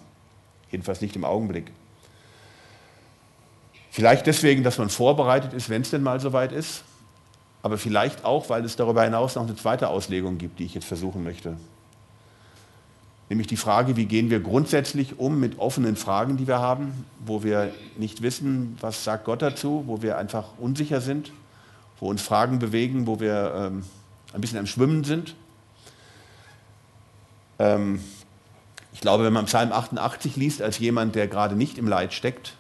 Jedenfalls 0.71 1.01
nicht 1.01 1.17
im 1.17 1.25
Augenblick. 1.25 1.73
Vielleicht 3.93 4.27
deswegen, 4.27 4.65
dass 4.65 4.79
man 4.79 4.89
vorbereitet 4.89 5.53
ist, 5.53 5.69
wenn 5.69 5.83
es 5.83 5.91
denn 5.91 6.03
mal 6.03 6.19
soweit 6.19 6.51
ist, 6.51 6.83
aber 7.63 7.77
vielleicht 7.77 8.25
auch, 8.25 8.49
weil 8.49 8.65
es 8.65 8.75
darüber 8.75 9.05
hinaus 9.05 9.35
noch 9.35 9.43
eine 9.43 9.55
zweite 9.55 9.89
Auslegung 9.89 10.39
gibt, 10.39 10.59
die 10.59 10.65
ich 10.65 10.73
jetzt 10.73 10.87
versuchen 10.87 11.23
möchte. 11.23 11.59
Nämlich 13.29 13.49
die 13.49 13.59
Frage, 13.59 13.99
wie 13.99 14.07
gehen 14.07 14.31
wir 14.31 14.41
grundsätzlich 14.41 15.19
um 15.19 15.39
mit 15.39 15.59
offenen 15.59 15.97
Fragen, 15.97 16.39
die 16.39 16.47
wir 16.47 16.59
haben, 16.59 17.05
wo 17.27 17.45
wir 17.45 17.71
nicht 17.99 18.23
wissen, 18.23 18.79
was 18.81 19.05
sagt 19.05 19.27
Gott 19.27 19.43
dazu, 19.43 19.85
wo 19.87 20.01
wir 20.01 20.17
einfach 20.17 20.49
unsicher 20.59 21.03
sind, 21.03 21.31
wo 22.01 22.09
uns 22.09 22.23
Fragen 22.23 22.61
bewegen, 22.61 23.07
wo 23.07 23.21
wir 23.21 23.53
ähm, 23.55 23.85
ein 24.33 24.41
bisschen 24.41 24.59
am 24.59 24.67
Schwimmen 24.67 25.05
sind. 25.05 25.35
Ähm, 27.59 28.01
ich 28.95 29.03
glaube, 29.03 29.25
wenn 29.25 29.35
man 29.35 29.45
Psalm 29.45 29.71
88 29.71 30.37
liest 30.37 30.63
als 30.63 30.79
jemand, 30.79 31.15
der 31.15 31.29
gerade 31.29 31.57
nicht 31.57 31.77
im 31.77 31.87
Leid 31.87 32.15
steckt, 32.15 32.55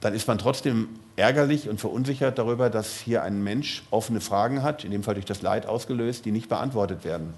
dann 0.00 0.14
ist 0.14 0.26
man 0.28 0.38
trotzdem 0.38 0.88
ärgerlich 1.16 1.68
und 1.68 1.80
verunsichert 1.80 2.38
darüber, 2.38 2.70
dass 2.70 2.98
hier 2.98 3.22
ein 3.22 3.42
Mensch 3.42 3.82
offene 3.90 4.20
Fragen 4.20 4.62
hat, 4.62 4.84
in 4.84 4.90
dem 4.90 5.02
Fall 5.02 5.14
durch 5.14 5.26
das 5.26 5.42
Leid 5.42 5.66
ausgelöst, 5.66 6.24
die 6.24 6.32
nicht 6.32 6.48
beantwortet 6.48 7.04
werden 7.04 7.34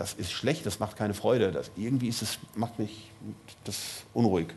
das 0.00 0.14
ist 0.14 0.32
schlecht, 0.32 0.64
das 0.64 0.78
macht 0.80 0.96
keine 0.96 1.12
Freude. 1.12 1.52
Das, 1.52 1.70
irgendwie 1.76 2.08
ist 2.08 2.22
es, 2.22 2.38
macht 2.54 2.78
mich 2.78 3.10
das 3.64 3.76
unruhig. 4.14 4.48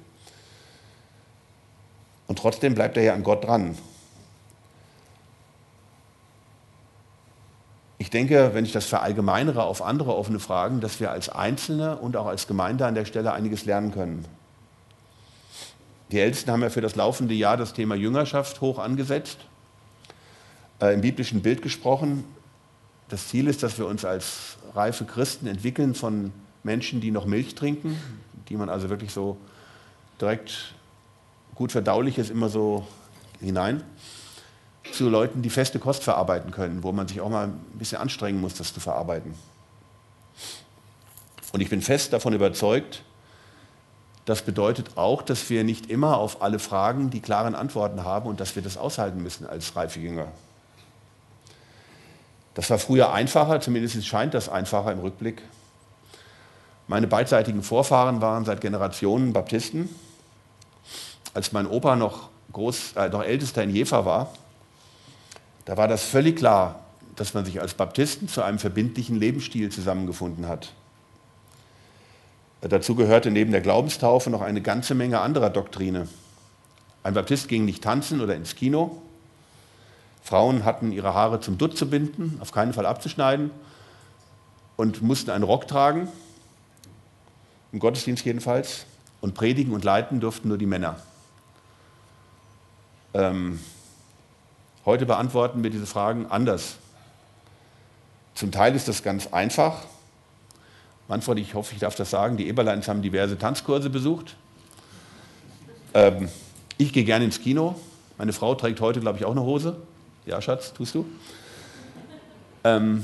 Und 2.27 2.39
trotzdem 2.39 2.73
bleibt 2.75 2.95
er 2.95 3.03
ja 3.03 3.13
an 3.13 3.23
Gott 3.23 3.43
dran. 3.43 3.77
Ich 7.97 8.09
denke, 8.09 8.51
wenn 8.53 8.63
ich 8.63 8.71
das 8.71 8.85
verallgemeinere 8.85 9.63
auf 9.63 9.81
andere 9.81 10.15
offene 10.15 10.39
Fragen, 10.39 10.79
dass 10.79 11.01
wir 11.01 11.11
als 11.11 11.27
Einzelne 11.27 11.97
und 11.97 12.15
auch 12.15 12.27
als 12.27 12.47
Gemeinde 12.47 12.85
an 12.85 12.95
der 12.95 13.03
Stelle 13.03 13.33
einiges 13.33 13.65
lernen 13.65 13.91
können. 13.91 14.25
Die 16.13 16.19
Ältesten 16.19 16.51
haben 16.51 16.61
ja 16.61 16.69
für 16.69 16.79
das 16.79 16.93
laufende 16.93 17.33
Jahr 17.33 17.57
das 17.57 17.73
Thema 17.73 17.95
Jüngerschaft 17.95 18.61
hoch 18.61 18.77
angesetzt, 18.77 19.39
äh, 20.79 20.93
im 20.93 21.01
biblischen 21.01 21.41
Bild 21.41 21.63
gesprochen. 21.63 22.23
Das 23.09 23.29
Ziel 23.29 23.47
ist, 23.47 23.63
dass 23.63 23.79
wir 23.79 23.87
uns 23.87 24.05
als 24.05 24.57
reife 24.75 25.05
Christen 25.05 25.47
entwickeln 25.47 25.95
von 25.95 26.31
Menschen, 26.61 27.01
die 27.01 27.09
noch 27.09 27.25
Milch 27.25 27.55
trinken, 27.55 27.99
die 28.47 28.57
man 28.57 28.69
also 28.69 28.91
wirklich 28.91 29.11
so 29.11 29.37
direkt 30.21 30.75
gut 31.55 31.71
verdaulich 31.71 32.19
ist, 32.19 32.29
immer 32.29 32.49
so 32.49 32.85
hinein, 33.39 33.81
zu 34.91 35.09
Leuten, 35.09 35.41
die 35.41 35.49
feste 35.49 35.79
Kost 35.79 36.03
verarbeiten 36.03 36.51
können, 36.51 36.83
wo 36.83 36.91
man 36.91 37.07
sich 37.07 37.21
auch 37.21 37.29
mal 37.29 37.47
ein 37.47 37.59
bisschen 37.79 37.97
anstrengen 37.97 38.39
muss, 38.39 38.53
das 38.53 38.71
zu 38.71 38.79
verarbeiten. 38.79 39.33
Und 41.53 41.61
ich 41.61 41.71
bin 41.71 41.81
fest 41.81 42.13
davon 42.13 42.33
überzeugt, 42.33 43.01
das 44.25 44.41
bedeutet 44.41 44.91
auch, 44.95 45.21
dass 45.21 45.49
wir 45.49 45.63
nicht 45.63 45.89
immer 45.89 46.17
auf 46.17 46.41
alle 46.41 46.59
Fragen 46.59 47.09
die 47.09 47.19
klaren 47.19 47.55
Antworten 47.55 48.03
haben 48.03 48.29
und 48.29 48.39
dass 48.39 48.55
wir 48.55 48.63
das 48.63 48.77
aushalten 48.77 49.21
müssen 49.21 49.45
als 49.45 49.75
reife 49.75 49.99
Jünger. 49.99 50.27
Das 52.53 52.69
war 52.69 52.77
früher 52.77 53.11
einfacher, 53.11 53.59
zumindest 53.59 54.05
scheint 54.05 54.33
das 54.33 54.47
einfacher 54.47 54.91
im 54.91 54.99
Rückblick. 54.99 55.41
Meine 56.87 57.07
beidseitigen 57.07 57.63
Vorfahren 57.63 58.21
waren 58.21 58.45
seit 58.45 58.61
Generationen 58.61 59.33
Baptisten. 59.33 59.89
Als 61.33 61.51
mein 61.51 61.65
Opa 61.65 61.95
noch, 61.95 62.29
groß, 62.51 62.93
äh, 62.95 63.09
noch 63.09 63.23
ältester 63.23 63.63
in 63.63 63.71
Jever 63.71 64.05
war, 64.05 64.31
da 65.65 65.77
war 65.77 65.87
das 65.87 66.03
völlig 66.03 66.37
klar, 66.37 66.81
dass 67.15 67.33
man 67.33 67.45
sich 67.45 67.59
als 67.61 67.73
Baptisten 67.73 68.27
zu 68.27 68.41
einem 68.43 68.59
verbindlichen 68.59 69.17
Lebensstil 69.17 69.69
zusammengefunden 69.69 70.47
hat. 70.47 70.73
Dazu 72.69 72.95
gehörte 72.95 73.29
neben 73.29 73.51
der 73.51 73.61
Glaubenstaufe 73.61 74.29
noch 74.29 74.41
eine 74.41 74.61
ganze 74.61 74.95
Menge 74.95 75.19
anderer 75.19 75.49
Doktrine. 75.49 76.07
Ein 77.03 77.13
Baptist 77.13 77.49
ging 77.49 77.65
nicht 77.65 77.83
tanzen 77.83 78.21
oder 78.21 78.35
ins 78.35 78.55
Kino, 78.55 79.01
Frauen 80.23 80.63
hatten 80.63 80.93
ihre 80.93 81.13
Haare 81.13 81.41
zum 81.41 81.57
Dutt 81.57 81.77
zu 81.77 81.89
binden, 81.89 82.37
auf 82.39 82.53
keinen 82.53 82.73
Fall 82.73 82.85
abzuschneiden 82.85 83.51
und 84.77 85.01
mussten 85.01 85.29
einen 85.31 85.43
Rock 85.43 85.67
tragen, 85.67 86.07
im 87.73 87.79
Gottesdienst 87.79 88.25
jedenfalls. 88.25 88.85
Und 89.19 89.35
predigen 89.35 89.73
und 89.73 89.85
leiten 89.85 90.19
durften 90.19 90.49
nur 90.49 90.57
die 90.57 90.65
Männer. 90.65 90.97
Ähm, 93.13 93.61
heute 94.83 95.05
beantworten 95.05 95.63
wir 95.63 95.69
diese 95.69 95.85
Fragen 95.85 96.25
anders. 96.25 96.75
Zum 98.35 98.51
Teil 98.51 98.75
ist 98.75 98.89
das 98.89 99.01
ganz 99.01 99.27
einfach. 99.27 99.85
Manfred, 101.07 101.39
ich 101.39 101.53
hoffe, 101.53 101.73
ich 101.73 101.79
darf 101.79 101.95
das 101.95 102.09
sagen, 102.09 102.37
die 102.37 102.47
Eberleins 102.47 102.87
haben 102.87 103.01
diverse 103.01 103.37
Tanzkurse 103.37 103.89
besucht. 103.89 104.35
Ähm, 105.93 106.29
ich 106.77 106.93
gehe 106.93 107.03
gerne 107.03 107.25
ins 107.25 107.41
Kino. 107.41 107.75
Meine 108.17 108.33
Frau 108.33 108.55
trägt 108.55 108.79
heute, 108.81 108.99
glaube 108.99 109.17
ich, 109.17 109.25
auch 109.25 109.31
eine 109.31 109.43
Hose. 109.43 109.75
Ja, 110.25 110.41
Schatz, 110.41 110.73
tust 110.73 110.95
du? 110.95 111.05
Ähm, 112.63 113.03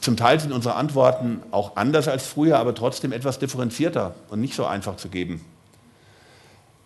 zum 0.00 0.16
Teil 0.16 0.38
sind 0.40 0.52
unsere 0.52 0.74
Antworten 0.74 1.40
auch 1.50 1.76
anders 1.76 2.08
als 2.08 2.26
früher, 2.26 2.58
aber 2.58 2.74
trotzdem 2.74 3.12
etwas 3.12 3.38
differenzierter 3.38 4.14
und 4.28 4.40
nicht 4.40 4.54
so 4.54 4.66
einfach 4.66 4.96
zu 4.96 5.08
geben. 5.08 5.44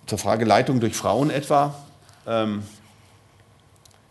Zur 0.07 0.19
Frage 0.19 0.45
Leitung 0.45 0.81
durch 0.81 0.95
Frauen 0.95 1.31
etwa. 1.31 1.75
Ähm, 2.27 2.63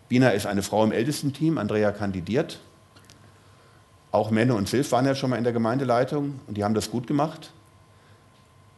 Bina 0.09 0.29
ist 0.29 0.45
eine 0.45 0.63
Frau 0.63 0.83
im 0.83 0.91
Ältestenteam, 0.91 1.57
Andrea 1.57 1.91
kandidiert. 1.91 2.59
Auch 4.17 4.31
Menne 4.31 4.55
und 4.55 4.67
Silf 4.67 4.91
waren 4.93 5.05
ja 5.05 5.13
schon 5.13 5.29
mal 5.29 5.35
in 5.35 5.43
der 5.43 5.53
Gemeindeleitung 5.53 6.39
und 6.47 6.57
die 6.57 6.63
haben 6.63 6.73
das 6.73 6.89
gut 6.89 7.05
gemacht. 7.05 7.51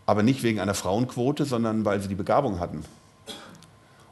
Aber 0.06 0.22
nicht 0.22 0.44
wegen 0.44 0.60
einer 0.60 0.74
Frauenquote, 0.74 1.46
sondern 1.46 1.86
weil 1.86 2.02
sie 2.02 2.10
die 2.10 2.16
Begabung 2.16 2.60
hatten. 2.60 2.84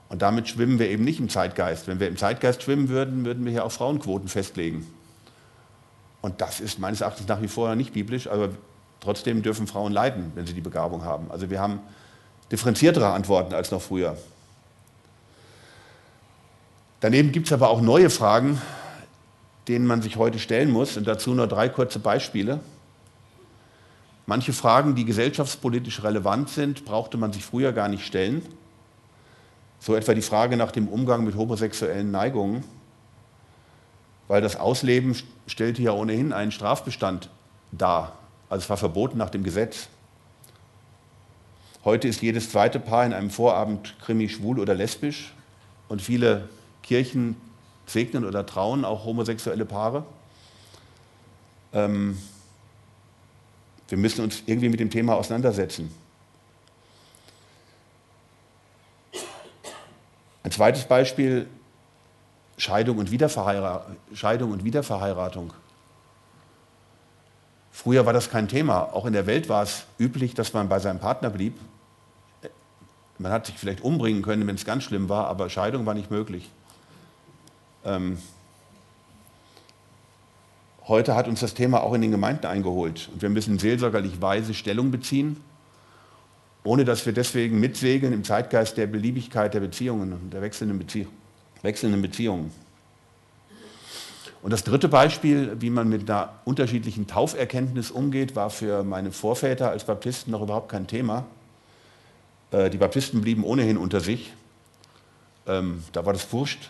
Und 0.08 0.22
damit 0.22 0.48
schwimmen 0.48 0.80
wir 0.80 0.90
eben 0.90 1.04
nicht 1.04 1.20
im 1.20 1.28
Zeitgeist. 1.28 1.86
Wenn 1.90 2.00
wir 2.00 2.08
im 2.08 2.16
Zeitgeist 2.16 2.64
schwimmen 2.64 2.88
würden, 2.88 3.26
würden 3.26 3.44
wir 3.44 3.52
hier 3.52 3.66
auch 3.66 3.74
Frauenquoten 3.74 4.30
festlegen. 4.30 4.88
Und 6.22 6.40
das 6.40 6.62
ist 6.62 6.80
meines 6.80 7.02
Erachtens 7.02 7.28
nach 7.28 7.42
wie 7.42 7.50
vor 7.50 7.76
nicht 7.76 7.92
biblisch, 7.92 8.30
aber 8.30 8.52
trotzdem 9.02 9.42
dürfen 9.42 9.68
Frauen 9.68 9.92
leiden, 9.92 10.32
wenn 10.36 10.48
sie 10.48 10.54
die 10.54 10.62
Begabung 10.62 11.04
haben. 11.04 11.30
Also 11.30 11.50
wir 11.50 11.60
haben 11.60 11.82
differenziertere 12.54 13.12
Antworten 13.12 13.54
als 13.54 13.70
noch 13.70 13.82
früher. 13.82 14.16
Daneben 17.02 17.34
gibt 17.34 17.48
es 17.48 17.52
aber 17.52 17.70
auch 17.70 17.82
neue 17.82 18.10
Fragen, 18.10 18.62
denen 19.68 19.86
man 19.86 20.02
sich 20.02 20.18
heute 20.18 20.40
stellen 20.40 20.72
muss. 20.72 20.98
Und 20.98 21.08
dazu 21.08 21.34
nur 21.34 21.48
drei 21.48 21.70
kurze 21.70 22.00
Beispiele. 22.00 22.60
Manche 24.26 24.54
Fragen, 24.54 24.96
die 24.96 25.06
gesellschaftspolitisch 25.06 26.04
relevant 26.04 26.50
sind, 26.50 26.86
brauchte 26.86 27.18
man 27.18 27.32
sich 27.32 27.46
früher 27.46 27.72
gar 27.72 27.88
nicht 27.88 28.06
stellen. 28.06 28.42
So 29.80 29.96
etwa 29.96 30.14
die 30.14 30.22
Frage 30.22 30.58
nach 30.58 30.72
dem 30.72 30.88
Umgang 30.88 31.24
mit 31.24 31.36
homosexuellen 31.36 32.12
Neigungen, 32.12 32.64
weil 34.28 34.42
das 34.42 34.56
Ausleben 34.56 35.16
stellte 35.46 35.82
ja 35.82 35.92
ohnehin 35.92 36.34
einen 36.34 36.52
Strafbestand 36.52 37.30
dar. 37.72 38.18
Also 38.50 38.64
es 38.64 38.70
war 38.70 38.78
verboten 38.78 39.18
nach 39.18 39.30
dem 39.30 39.44
Gesetz. 39.44 39.88
Heute 41.86 42.10
ist 42.10 42.22
jedes 42.22 42.52
zweite 42.52 42.82
Paar 42.82 43.06
in 43.06 43.14
einem 43.14 43.30
Vorabend 43.30 43.96
krimi 44.02 44.28
schwul 44.28 44.60
oder 44.60 44.76
lesbisch 44.76 45.34
und 45.88 46.02
viele 46.02 46.50
Kirchen 46.84 47.38
segnen 47.88 48.26
oder 48.26 48.46
trauen 48.46 48.86
auch 48.86 49.06
homosexuelle 49.06 49.66
Paare. 49.66 50.06
Ähm, 51.74 52.18
wir 53.88 53.98
müssen 53.98 54.24
uns 54.24 54.44
irgendwie 54.46 54.70
mit 54.70 54.80
dem 54.80 54.90
Thema 54.90 55.16
auseinandersetzen. 55.16 55.90
Ein 60.44 60.52
zweites 60.52 60.86
Beispiel, 60.86 61.48
Scheidung 62.58 62.98
und, 62.98 63.10
Scheidung 64.14 64.52
und 64.52 64.64
Wiederverheiratung. 64.64 65.54
Früher 67.72 68.06
war 68.06 68.14
das 68.14 68.30
kein 68.30 68.48
Thema. 68.48 68.94
Auch 68.94 69.06
in 69.06 69.14
der 69.14 69.28
Welt 69.28 69.50
war 69.50 69.64
es 69.64 69.84
üblich, 70.00 70.34
dass 70.34 70.54
man 70.54 70.68
bei 70.68 70.80
seinem 70.80 71.00
Partner 71.00 71.30
blieb. 71.30 71.58
Man 73.20 73.32
hat 73.32 73.46
sich 73.46 73.58
vielleicht 73.58 73.82
umbringen 73.82 74.22
können, 74.22 74.48
wenn 74.48 74.56
es 74.56 74.66
ganz 74.66 74.84
schlimm 74.84 75.10
war, 75.10 75.28
aber 75.28 75.50
Scheidung 75.50 75.86
war 75.86 75.94
nicht 75.94 76.12
möglich. 76.12 76.50
Ähm, 77.88 78.20
heute 80.88 81.16
hat 81.16 81.28
uns 81.28 81.40
das 81.40 81.56
Thema 81.56 81.82
auch 81.82 81.94
in 81.94 82.02
den 82.02 82.12
Gemeinden 82.12 82.46
eingeholt 82.46 83.10
und 83.12 83.24
wir 83.24 83.30
müssen 83.30 83.58
seelsorgerlich 83.58 84.22
weise 84.22 84.54
Stellung 84.54 84.92
beziehen 84.92 85.38
ohne 86.68 86.84
dass 86.84 87.06
wir 87.06 87.14
deswegen 87.14 87.62
mitsegeln 87.62 88.12
im 88.12 88.26
Zeitgeist 88.26 88.76
der 88.76 88.88
Beliebigkeit 88.88 89.54
der 89.54 89.62
Beziehungen 89.62 90.12
und 90.12 90.34
der 90.34 90.42
wechselnden, 90.42 90.78
Bezie 90.78 91.08
wechselnden 91.62 92.02
Beziehungen. 92.02 92.52
Und 94.42 94.52
das 94.52 94.66
dritte 94.66 94.90
Beispiel, 94.90 95.56
wie 95.60 95.70
man 95.70 95.88
mit 95.88 96.10
einer 96.10 96.34
unterschiedlichen 96.44 97.08
Tauferkenntnis 97.08 97.90
umgeht, 97.90 98.36
war 98.36 98.50
für 98.50 98.84
meine 98.84 99.14
Vorväter 99.14 99.70
als 99.70 99.86
Baptisten 99.86 100.32
noch 100.32 100.42
überhaupt 100.42 100.70
kein 100.70 100.88
Thema. 100.88 101.26
Äh, 102.52 102.70
die 102.70 102.78
Baptisten 102.78 103.22
blieben 103.22 103.46
ohnehin 103.46 103.78
unter 103.78 104.02
sich. 104.02 104.34
Ähm, 105.48 105.84
da 105.94 106.06
war 106.06 106.12
das 106.12 106.32
wurscht. 106.34 106.70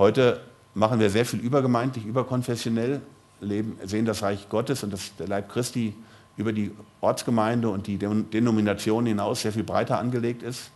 Heute 0.00 0.40
machen 0.72 0.98
wir 0.98 1.10
sehr 1.10 1.26
viel 1.26 1.40
übergemeindlich, 1.40 2.06
überkonfessionell, 2.06 3.02
leben, 3.42 3.76
sehen 3.84 4.06
das 4.06 4.22
Reich 4.22 4.48
Gottes 4.48 4.82
und 4.82 4.94
das, 4.94 5.14
der 5.16 5.28
Leib 5.28 5.50
Christi 5.50 5.94
über 6.38 6.54
die 6.54 6.70
Ortsgemeinde 7.02 7.68
und 7.68 7.86
die 7.86 7.98
Denomination 7.98 9.04
hinaus 9.04 9.42
sehr 9.42 9.52
viel 9.52 9.62
breiter 9.62 9.98
angelegt 9.98 10.42
ist. 10.42 10.70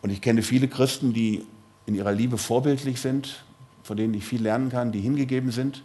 Und 0.00 0.08
ich 0.08 0.22
kenne 0.22 0.40
viele 0.40 0.68
Christen, 0.68 1.12
die 1.12 1.44
in 1.84 1.94
ihrer 1.94 2.12
Liebe 2.12 2.38
vorbildlich 2.38 2.98
sind, 2.98 3.44
von 3.82 3.98
denen 3.98 4.14
ich 4.14 4.24
viel 4.24 4.40
lernen 4.40 4.70
kann, 4.70 4.90
die 4.90 5.00
hingegeben 5.00 5.50
sind, 5.50 5.84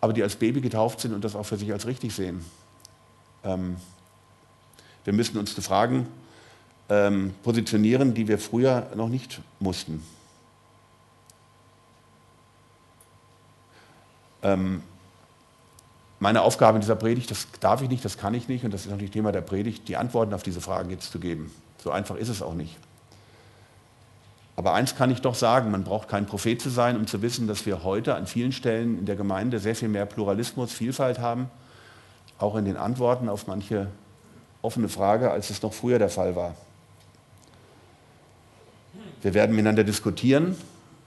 aber 0.00 0.12
die 0.12 0.24
als 0.24 0.34
Baby 0.34 0.60
getauft 0.60 0.98
sind 0.98 1.14
und 1.14 1.22
das 1.22 1.36
auch 1.36 1.46
für 1.46 1.58
sich 1.58 1.72
als 1.72 1.86
richtig 1.86 2.12
sehen. 2.12 2.44
Ähm, 3.44 3.76
wir 5.04 5.12
müssen 5.12 5.38
uns 5.38 5.54
die 5.54 5.62
Fragen 5.62 6.08
ähm, 6.88 7.34
positionieren, 7.44 8.14
die 8.14 8.26
wir 8.26 8.40
früher 8.40 8.90
noch 8.96 9.08
nicht 9.08 9.40
mussten. 9.60 10.02
Ähm, 14.48 14.82
meine 16.20 16.42
Aufgabe 16.42 16.76
in 16.76 16.80
dieser 16.80 16.96
Predigt, 16.96 17.30
das 17.30 17.46
darf 17.60 17.80
ich 17.82 17.88
nicht, 17.88 18.04
das 18.04 18.18
kann 18.18 18.34
ich 18.34 18.48
nicht 18.48 18.64
und 18.64 18.74
das 18.74 18.86
ist 18.86 18.96
nicht 18.96 19.12
Thema 19.12 19.30
der 19.30 19.40
Predigt, 19.40 19.86
die 19.88 19.96
Antworten 19.96 20.34
auf 20.34 20.42
diese 20.42 20.60
Fragen 20.60 20.90
jetzt 20.90 21.12
zu 21.12 21.20
geben. 21.20 21.52
So 21.82 21.92
einfach 21.92 22.16
ist 22.16 22.28
es 22.28 22.42
auch 22.42 22.54
nicht. 22.54 22.76
Aber 24.56 24.74
eins 24.74 24.96
kann 24.96 25.12
ich 25.12 25.20
doch 25.20 25.36
sagen, 25.36 25.70
man 25.70 25.84
braucht 25.84 26.08
kein 26.08 26.26
Prophet 26.26 26.60
zu 26.60 26.70
sein, 26.70 26.96
um 26.96 27.06
zu 27.06 27.22
wissen, 27.22 27.46
dass 27.46 27.64
wir 27.66 27.84
heute 27.84 28.16
an 28.16 28.26
vielen 28.26 28.50
Stellen 28.50 28.98
in 28.98 29.06
der 29.06 29.14
Gemeinde 29.14 29.60
sehr 29.60 29.76
viel 29.76 29.88
mehr 29.88 30.06
Pluralismus, 30.06 30.72
Vielfalt 30.72 31.20
haben, 31.20 31.48
auch 32.40 32.56
in 32.56 32.64
den 32.64 32.76
Antworten 32.76 33.28
auf 33.28 33.46
manche 33.46 33.86
offene 34.60 34.88
Frage, 34.88 35.30
als 35.30 35.50
es 35.50 35.62
noch 35.62 35.72
früher 35.72 36.00
der 36.00 36.08
Fall 36.08 36.34
war. 36.34 36.56
Wir 39.22 39.34
werden 39.34 39.54
miteinander 39.54 39.84
diskutieren 39.84 40.56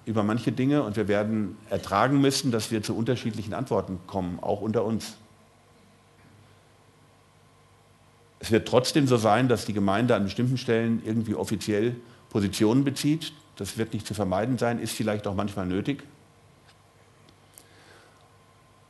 über 0.05 0.23
manche 0.23 0.51
Dinge 0.51 0.83
und 0.83 0.95
wir 0.95 1.07
werden 1.07 1.57
ertragen 1.69 2.19
müssen, 2.19 2.51
dass 2.51 2.71
wir 2.71 2.81
zu 2.81 2.95
unterschiedlichen 2.95 3.53
Antworten 3.53 3.99
kommen, 4.07 4.39
auch 4.41 4.61
unter 4.61 4.83
uns. 4.83 5.15
Es 8.39 8.51
wird 8.51 8.67
trotzdem 8.67 9.05
so 9.05 9.17
sein, 9.17 9.47
dass 9.47 9.65
die 9.65 9.73
Gemeinde 9.73 10.15
an 10.15 10.23
bestimmten 10.23 10.57
Stellen 10.57 11.03
irgendwie 11.05 11.35
offiziell 11.35 11.95
Positionen 12.29 12.83
bezieht. 12.83 13.33
Das 13.55 13.77
wird 13.77 13.93
nicht 13.93 14.07
zu 14.07 14.15
vermeiden 14.15 14.57
sein, 14.57 14.79
ist 14.79 14.93
vielleicht 14.93 15.27
auch 15.27 15.35
manchmal 15.35 15.67
nötig. 15.67 16.03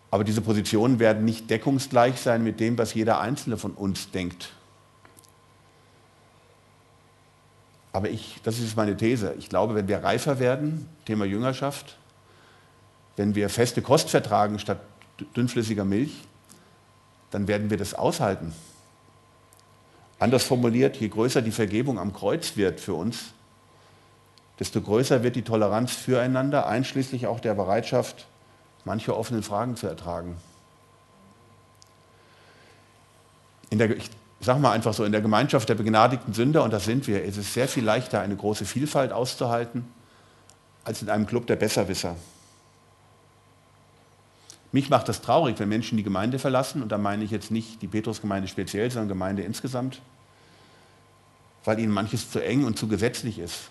Aber 0.10 0.24
diese 0.24 0.41
Positionen 0.41 1.00
werden 1.00 1.26
nicht 1.26 1.50
deckungsgleich 1.50 2.19
sein 2.19 2.43
mit 2.43 2.60
dem, 2.60 2.78
was 2.78 2.93
jeder 2.93 3.19
Einzelne 3.19 3.58
von 3.58 3.71
uns 3.71 4.12
denkt. 4.12 4.54
Aber 7.94 8.10
ich, 8.10 8.40
das 8.44 8.60
ist 8.60 8.78
meine 8.78 8.96
These, 8.96 9.36
ich 9.38 9.50
glaube, 9.50 9.76
wenn 9.76 9.88
wir 9.88 10.04
reifer 10.04 10.40
werden, 10.40 10.88
Thema 11.06 11.26
Jüngerschaft, 11.26 11.98
wenn 13.18 13.36
wir 13.36 13.50
feste 13.50 13.82
Kost 13.82 14.10
vertragen 14.10 14.60
statt 14.60 14.80
dünnflüssiger 15.36 15.84
Milch, 15.84 16.12
dann 17.32 17.48
werden 17.48 17.70
wir 17.70 17.78
das 17.78 17.94
aushalten. 17.94 18.54
Anders 20.20 20.44
formuliert, 20.44 20.98
je 20.98 21.10
größer 21.10 21.42
die 21.42 21.52
Vergebung 21.52 22.00
am 22.00 22.14
Kreuz 22.14 22.56
wird 22.56 22.80
für 22.80 22.94
uns, 22.94 23.34
desto 24.60 24.82
größer 24.82 25.24
wird 25.24 25.36
die 25.36 25.42
Toleranz 25.42 25.94
füreinander, 25.94 26.68
einschließlich 26.68 27.28
auch 27.28 27.40
der 27.40 27.56
Bereitschaft, 27.56 28.28
manche 28.86 29.18
offenen 29.18 29.44
Fragen 29.44 29.76
zu 29.76 29.88
ertragen. 29.88 30.38
In 33.70 33.80
der, 33.80 33.96
ich 33.96 34.10
sage 34.46 34.60
mal 34.60 34.72
einfach 34.72 34.94
so, 34.94 35.04
in 35.04 35.12
der 35.12 35.22
Gemeinschaft 35.22 35.70
der 35.70 35.76
begnadigten 35.76 36.34
Sünder, 36.34 36.64
und 36.64 36.74
das 36.74 36.86
sind 36.86 37.08
wir, 37.08 37.24
ist 37.24 37.38
es 37.38 37.54
sehr 37.54 37.68
viel 37.68 37.84
leichter, 37.84 38.22
eine 38.22 38.36
große 38.36 38.66
Vielfalt 38.66 39.12
auszuhalten, 39.12 39.86
als 40.84 41.02
in 41.02 41.10
einem 41.10 41.28
Club 41.28 41.46
der 41.48 41.58
Besserwisser. 41.58 42.16
Mich 44.72 44.90
macht 44.90 45.10
das 45.10 45.22
traurig, 45.22 45.60
wenn 45.60 45.70
Menschen 45.70 45.98
die 45.98 46.04
Gemeinde 46.04 46.40
verlassen, 46.40 46.82
und 46.82 46.92
da 46.92 46.98
meine 46.98 47.24
ich 47.24 47.32
jetzt 47.32 47.52
nicht 47.52 47.82
die 47.82 47.88
Petrusgemeinde 47.88 48.48
speziell, 48.48 48.90
sondern 48.90 49.10
Gemeinde 49.10 49.44
insgesamt, 49.44 50.02
weil 51.66 51.78
ihnen 51.80 51.92
manches 51.92 52.32
zu 52.32 52.44
eng 52.44 52.64
und 52.64 52.80
zu 52.80 52.88
gesetzlich 52.88 53.38
ist. 53.38 53.70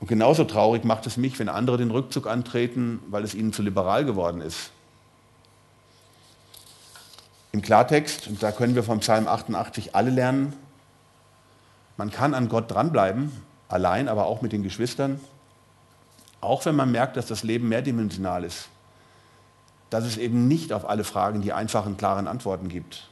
Und 0.00 0.08
genauso 0.08 0.44
traurig 0.44 0.84
macht 0.84 1.06
es 1.06 1.16
mich, 1.16 1.38
wenn 1.38 1.48
andere 1.48 1.78
den 1.78 1.90
Rückzug 1.90 2.26
antreten, 2.26 3.00
weil 3.08 3.24
es 3.24 3.34
ihnen 3.34 3.52
zu 3.52 3.62
liberal 3.62 4.04
geworden 4.04 4.40
ist. 4.40 4.70
Im 7.52 7.62
Klartext, 7.62 8.28
und 8.28 8.42
da 8.42 8.52
können 8.52 8.74
wir 8.74 8.82
vom 8.82 9.00
Psalm 9.00 9.28
88 9.28 9.94
alle 9.94 10.10
lernen, 10.10 10.52
man 11.96 12.10
kann 12.10 12.34
an 12.34 12.48
Gott 12.48 12.70
dranbleiben, 12.70 13.32
allein, 13.68 14.08
aber 14.08 14.26
auch 14.26 14.42
mit 14.42 14.52
den 14.52 14.62
Geschwistern, 14.62 15.20
auch 16.40 16.64
wenn 16.66 16.76
man 16.76 16.90
merkt, 16.90 17.16
dass 17.16 17.26
das 17.26 17.42
Leben 17.42 17.68
mehrdimensional 17.68 18.44
ist, 18.44 18.68
dass 19.90 20.04
es 20.04 20.16
eben 20.16 20.48
nicht 20.48 20.72
auf 20.72 20.88
alle 20.88 21.04
Fragen 21.04 21.42
die 21.42 21.52
einfachen, 21.52 21.96
klaren 21.96 22.28
Antworten 22.28 22.68
gibt. 22.68 23.08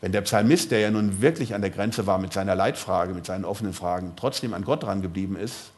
Wenn 0.00 0.12
der 0.12 0.22
Psalmist, 0.22 0.70
der 0.70 0.80
ja 0.80 0.90
nun 0.90 1.20
wirklich 1.20 1.54
an 1.54 1.60
der 1.60 1.70
Grenze 1.70 2.06
war 2.06 2.18
mit 2.18 2.32
seiner 2.32 2.54
Leitfrage, 2.54 3.12
mit 3.12 3.26
seinen 3.26 3.44
offenen 3.44 3.74
Fragen, 3.74 4.14
trotzdem 4.16 4.54
an 4.54 4.64
Gott 4.64 4.82
dran 4.82 5.02
geblieben 5.02 5.36
ist, 5.36 5.72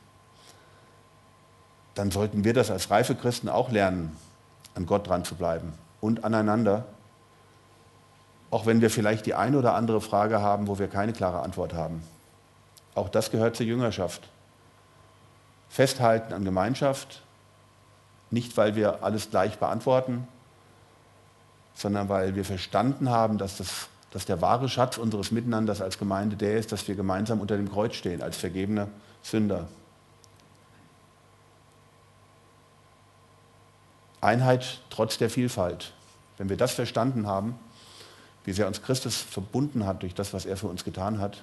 dann 1.94 2.10
sollten 2.10 2.44
wir 2.44 2.54
das 2.54 2.70
als 2.70 2.90
reife 2.90 3.14
Christen 3.16 3.48
auch 3.48 3.70
lernen, 3.70 4.16
an 4.74 4.86
Gott 4.86 5.08
dran 5.08 5.24
zu 5.24 5.34
bleiben 5.34 5.72
und 6.00 6.24
aneinander, 6.24 6.84
auch 8.50 8.66
wenn 8.66 8.80
wir 8.80 8.90
vielleicht 8.90 9.26
die 9.26 9.34
eine 9.34 9.58
oder 9.58 9.74
andere 9.74 10.00
Frage 10.00 10.40
haben, 10.40 10.66
wo 10.66 10.78
wir 10.78 10.88
keine 10.88 11.12
klare 11.12 11.40
Antwort 11.40 11.74
haben. 11.74 12.02
Auch 12.94 13.08
das 13.08 13.30
gehört 13.30 13.56
zur 13.56 13.66
Jüngerschaft. 13.66 14.28
Festhalten 15.68 16.34
an 16.34 16.44
Gemeinschaft, 16.44 17.22
nicht 18.30 18.56
weil 18.56 18.76
wir 18.76 19.02
alles 19.02 19.30
gleich 19.30 19.58
beantworten, 19.58 20.28
sondern 21.74 22.10
weil 22.10 22.34
wir 22.34 22.44
verstanden 22.44 23.08
haben, 23.08 23.38
dass 23.38 23.56
das 23.56 23.88
dass 24.12 24.26
der 24.26 24.40
wahre 24.40 24.68
Schatz 24.68 24.98
unseres 24.98 25.32
Miteinanders 25.32 25.80
als 25.80 25.98
Gemeinde 25.98 26.36
der 26.36 26.58
ist, 26.58 26.70
dass 26.70 26.86
wir 26.86 26.94
gemeinsam 26.94 27.40
unter 27.40 27.56
dem 27.56 27.70
Kreuz 27.70 27.94
stehen, 27.94 28.22
als 28.22 28.36
vergebene 28.36 28.88
Sünder. 29.22 29.66
Einheit 34.22 34.80
trotz 34.88 35.18
der 35.18 35.28
Vielfalt. 35.28 35.92
Wenn 36.38 36.48
wir 36.48 36.56
das 36.56 36.72
verstanden 36.72 37.26
haben, 37.26 37.58
wie 38.44 38.52
sehr 38.52 38.66
uns 38.66 38.82
Christus 38.82 39.16
verbunden 39.16 39.84
hat 39.84 40.02
durch 40.02 40.14
das, 40.14 40.32
was 40.32 40.46
er 40.46 40.56
für 40.56 40.68
uns 40.68 40.84
getan 40.84 41.20
hat, 41.20 41.42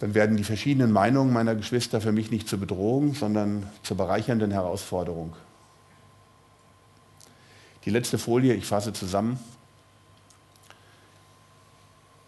dann 0.00 0.14
werden 0.14 0.36
die 0.36 0.44
verschiedenen 0.44 0.92
Meinungen 0.92 1.32
meiner 1.32 1.54
Geschwister 1.54 2.00
für 2.00 2.12
mich 2.12 2.30
nicht 2.30 2.48
zur 2.48 2.60
Bedrohung, 2.60 3.14
sondern 3.14 3.68
zur 3.82 3.96
bereichernden 3.96 4.50
Herausforderung. 4.50 5.34
Die 7.84 7.90
letzte 7.90 8.18
Folie, 8.18 8.54
ich 8.54 8.66
fasse 8.66 8.92
zusammen. 8.92 9.38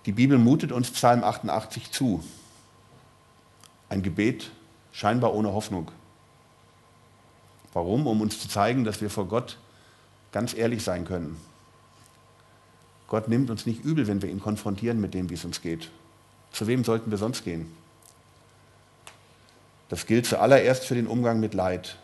Die 0.07 0.13
Bibel 0.13 0.39
mutet 0.39 0.73
uns 0.73 0.91
Psalm 0.91 1.23
88 1.23 1.93
zu. 1.93 2.25
Ein 3.89 4.03
Gebet 4.03 4.51
scheinbar 4.93 5.35
ohne 5.35 5.53
Hoffnung. 5.53 5.91
Warum? 7.73 8.07
Um 8.07 8.21
uns 8.21 8.41
zu 8.41 8.49
zeigen, 8.49 8.85
dass 8.85 9.01
wir 9.01 9.11
vor 9.11 9.27
Gott 9.27 9.59
ganz 10.33 10.55
ehrlich 10.55 10.83
sein 10.83 11.05
können. 11.05 11.41
Gott 13.09 13.29
nimmt 13.29 13.51
uns 13.51 13.67
nicht 13.67 13.85
übel, 13.85 14.07
wenn 14.07 14.23
wir 14.23 14.31
ihn 14.31 14.41
konfrontieren 14.41 15.01
mit 15.01 15.15
dem, 15.15 15.31
wie 15.31 15.35
es 15.35 15.45
uns 15.45 15.61
geht. 15.61 15.91
Zu 16.53 16.67
wem 16.67 16.85
sollten 16.85 17.11
wir 17.11 17.19
sonst 17.19 17.45
gehen? 17.45 17.71
Das 19.89 20.07
gilt 20.07 20.27
zuallererst 20.27 20.85
für 20.85 20.95
den 20.95 21.09
Umgang 21.09 21.41
mit 21.41 21.53
Leid. 21.53 21.97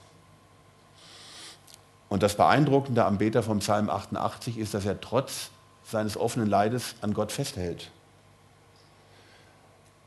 Und 2.08 2.22
das 2.22 2.36
Beeindruckende 2.36 3.04
am 3.04 3.18
Beter 3.18 3.42
vom 3.42 3.60
Psalm 3.60 3.90
88 3.90 4.58
ist, 4.58 4.74
dass 4.74 4.84
er 4.84 5.00
trotz 5.00 5.50
seines 5.84 6.16
offenen 6.16 6.48
Leides 6.48 6.96
an 7.00 7.14
Gott 7.14 7.30
festhält. 7.30 7.90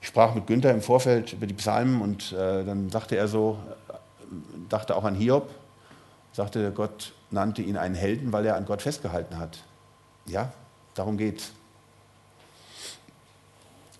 Ich 0.02 0.08
sprach 0.08 0.34
mit 0.34 0.48
Günther 0.48 0.72
im 0.72 0.82
Vorfeld 0.82 1.34
über 1.34 1.46
die 1.46 1.54
Psalmen 1.54 2.02
und 2.02 2.32
äh, 2.32 2.64
dann 2.64 2.90
sagte 2.90 3.16
er 3.16 3.28
so, 3.28 3.60
dachte 4.70 4.96
auch 4.96 5.04
an 5.04 5.16
Hiob, 5.16 5.50
sagte, 6.34 6.72
Gott 6.72 7.14
nannte 7.32 7.62
ihn 7.62 7.78
einen 7.78 7.96
Helden, 7.96 8.32
weil 8.32 8.46
er 8.46 8.56
an 8.56 8.66
Gott 8.66 8.82
festgehalten 8.82 9.38
hat. 9.38 9.60
Ja, 10.26 10.52
darum 10.94 11.18
geht's. 11.18 11.52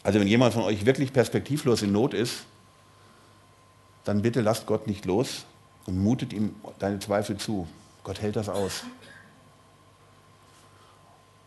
Also 0.04 0.20
wenn 0.20 0.28
jemand 0.28 0.54
von 0.54 0.64
euch 0.64 0.86
wirklich 0.86 1.12
perspektivlos 1.12 1.82
in 1.82 1.92
Not 1.92 2.14
ist, 2.14 2.46
dann 4.06 4.22
bitte 4.22 4.42
lasst 4.42 4.66
Gott 4.66 4.88
nicht 4.88 5.06
los 5.06 5.46
und 5.86 6.02
mutet 6.02 6.34
ihm 6.34 6.56
deine 6.80 7.00
Zweifel 7.00 7.38
zu. 7.38 7.68
Gott 8.04 8.22
hält 8.22 8.36
das 8.36 8.50
aus. 8.50 8.84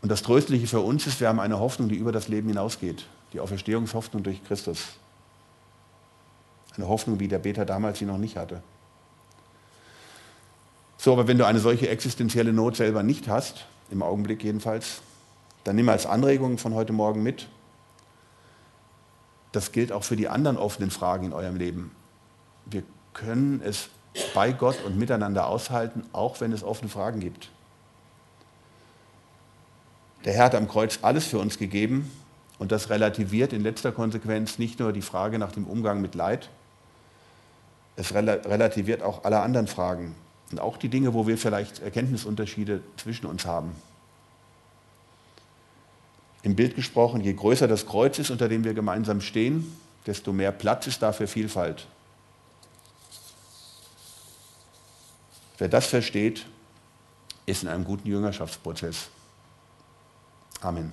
Und 0.02 0.10
das 0.10 0.22
Tröstliche 0.22 0.66
für 0.66 0.80
uns 0.80 1.06
ist, 1.06 1.20
wir 1.20 1.28
haben 1.28 1.40
eine 1.40 1.58
Hoffnung, 1.58 1.88
die 1.88 1.94
über 1.94 2.12
das 2.12 2.28
Leben 2.28 2.48
hinausgeht. 2.48 3.06
Die 3.32 3.40
Auferstehungshoffnung 3.40 4.22
durch 4.22 4.44
Christus. 4.44 4.88
Eine 6.76 6.88
Hoffnung, 6.88 7.20
wie 7.20 7.28
der 7.28 7.38
Beter 7.38 7.64
damals 7.64 8.00
sie 8.00 8.04
noch 8.04 8.18
nicht 8.18 8.36
hatte. 8.36 8.62
So, 11.02 11.12
aber 11.12 11.26
wenn 11.26 11.36
du 11.36 11.44
eine 11.44 11.58
solche 11.58 11.88
existenzielle 11.88 12.52
Not 12.52 12.76
selber 12.76 13.02
nicht 13.02 13.26
hast, 13.26 13.66
im 13.90 14.04
Augenblick 14.04 14.44
jedenfalls, 14.44 15.02
dann 15.64 15.74
nimm 15.74 15.88
als 15.88 16.06
Anregung 16.06 16.58
von 16.58 16.74
heute 16.74 16.92
Morgen 16.92 17.24
mit. 17.24 17.48
Das 19.50 19.72
gilt 19.72 19.90
auch 19.90 20.04
für 20.04 20.14
die 20.14 20.28
anderen 20.28 20.56
offenen 20.56 20.92
Fragen 20.92 21.26
in 21.26 21.32
eurem 21.32 21.56
Leben. 21.56 21.90
Wir 22.66 22.84
können 23.14 23.60
es 23.64 23.88
bei 24.32 24.52
Gott 24.52 24.76
und 24.86 24.96
miteinander 24.96 25.48
aushalten, 25.48 26.04
auch 26.12 26.40
wenn 26.40 26.52
es 26.52 26.62
offene 26.62 26.88
Fragen 26.88 27.18
gibt. 27.18 27.50
Der 30.24 30.34
Herr 30.34 30.44
hat 30.44 30.54
am 30.54 30.68
Kreuz 30.68 31.00
alles 31.02 31.26
für 31.26 31.40
uns 31.40 31.58
gegeben 31.58 32.12
und 32.60 32.70
das 32.70 32.90
relativiert 32.90 33.52
in 33.52 33.64
letzter 33.64 33.90
Konsequenz 33.90 34.56
nicht 34.60 34.78
nur 34.78 34.92
die 34.92 35.02
Frage 35.02 35.40
nach 35.40 35.50
dem 35.50 35.66
Umgang 35.66 36.00
mit 36.00 36.14
Leid, 36.14 36.48
es 37.96 38.14
relativiert 38.14 39.02
auch 39.02 39.24
alle 39.24 39.40
anderen 39.40 39.66
Fragen 39.66 40.14
und 40.52 40.60
auch 40.60 40.76
die 40.76 40.88
Dinge, 40.88 41.14
wo 41.14 41.26
wir 41.26 41.38
vielleicht 41.38 41.80
Erkenntnisunterschiede 41.80 42.82
zwischen 42.98 43.26
uns 43.26 43.46
haben. 43.46 43.74
Im 46.42 46.54
Bild 46.54 46.76
gesprochen, 46.76 47.22
je 47.22 47.32
größer 47.32 47.66
das 47.66 47.86
Kreuz 47.86 48.18
ist, 48.18 48.30
unter 48.30 48.48
dem 48.48 48.62
wir 48.64 48.74
gemeinsam 48.74 49.20
stehen, 49.20 49.76
desto 50.06 50.32
mehr 50.32 50.52
Platz 50.52 50.86
ist 50.86 51.00
da 51.00 51.12
für 51.12 51.26
Vielfalt. 51.26 51.86
Wer 55.58 55.68
das 55.68 55.86
versteht, 55.86 56.46
ist 57.46 57.62
in 57.62 57.68
einem 57.68 57.84
guten 57.84 58.08
Jüngerschaftsprozess. 58.08 59.08
Amen. 60.60 60.92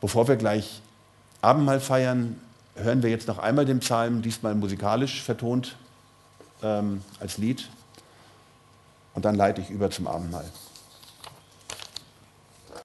Bevor 0.00 0.26
wir 0.26 0.36
gleich 0.36 0.82
Abendmahl 1.40 1.80
feiern, 1.80 2.40
hören 2.74 3.02
wir 3.02 3.10
jetzt 3.10 3.28
noch 3.28 3.38
einmal 3.38 3.64
den 3.64 3.78
Psalm, 3.78 4.20
diesmal 4.20 4.54
musikalisch 4.54 5.22
vertont 5.22 5.76
ähm, 6.62 7.02
als 7.20 7.38
Lied. 7.38 7.68
Und 9.14 9.24
dann 9.24 9.34
leite 9.34 9.60
ich 9.60 9.70
über 9.70 9.90
zum 9.90 10.06
Abendmahl. 10.06 10.44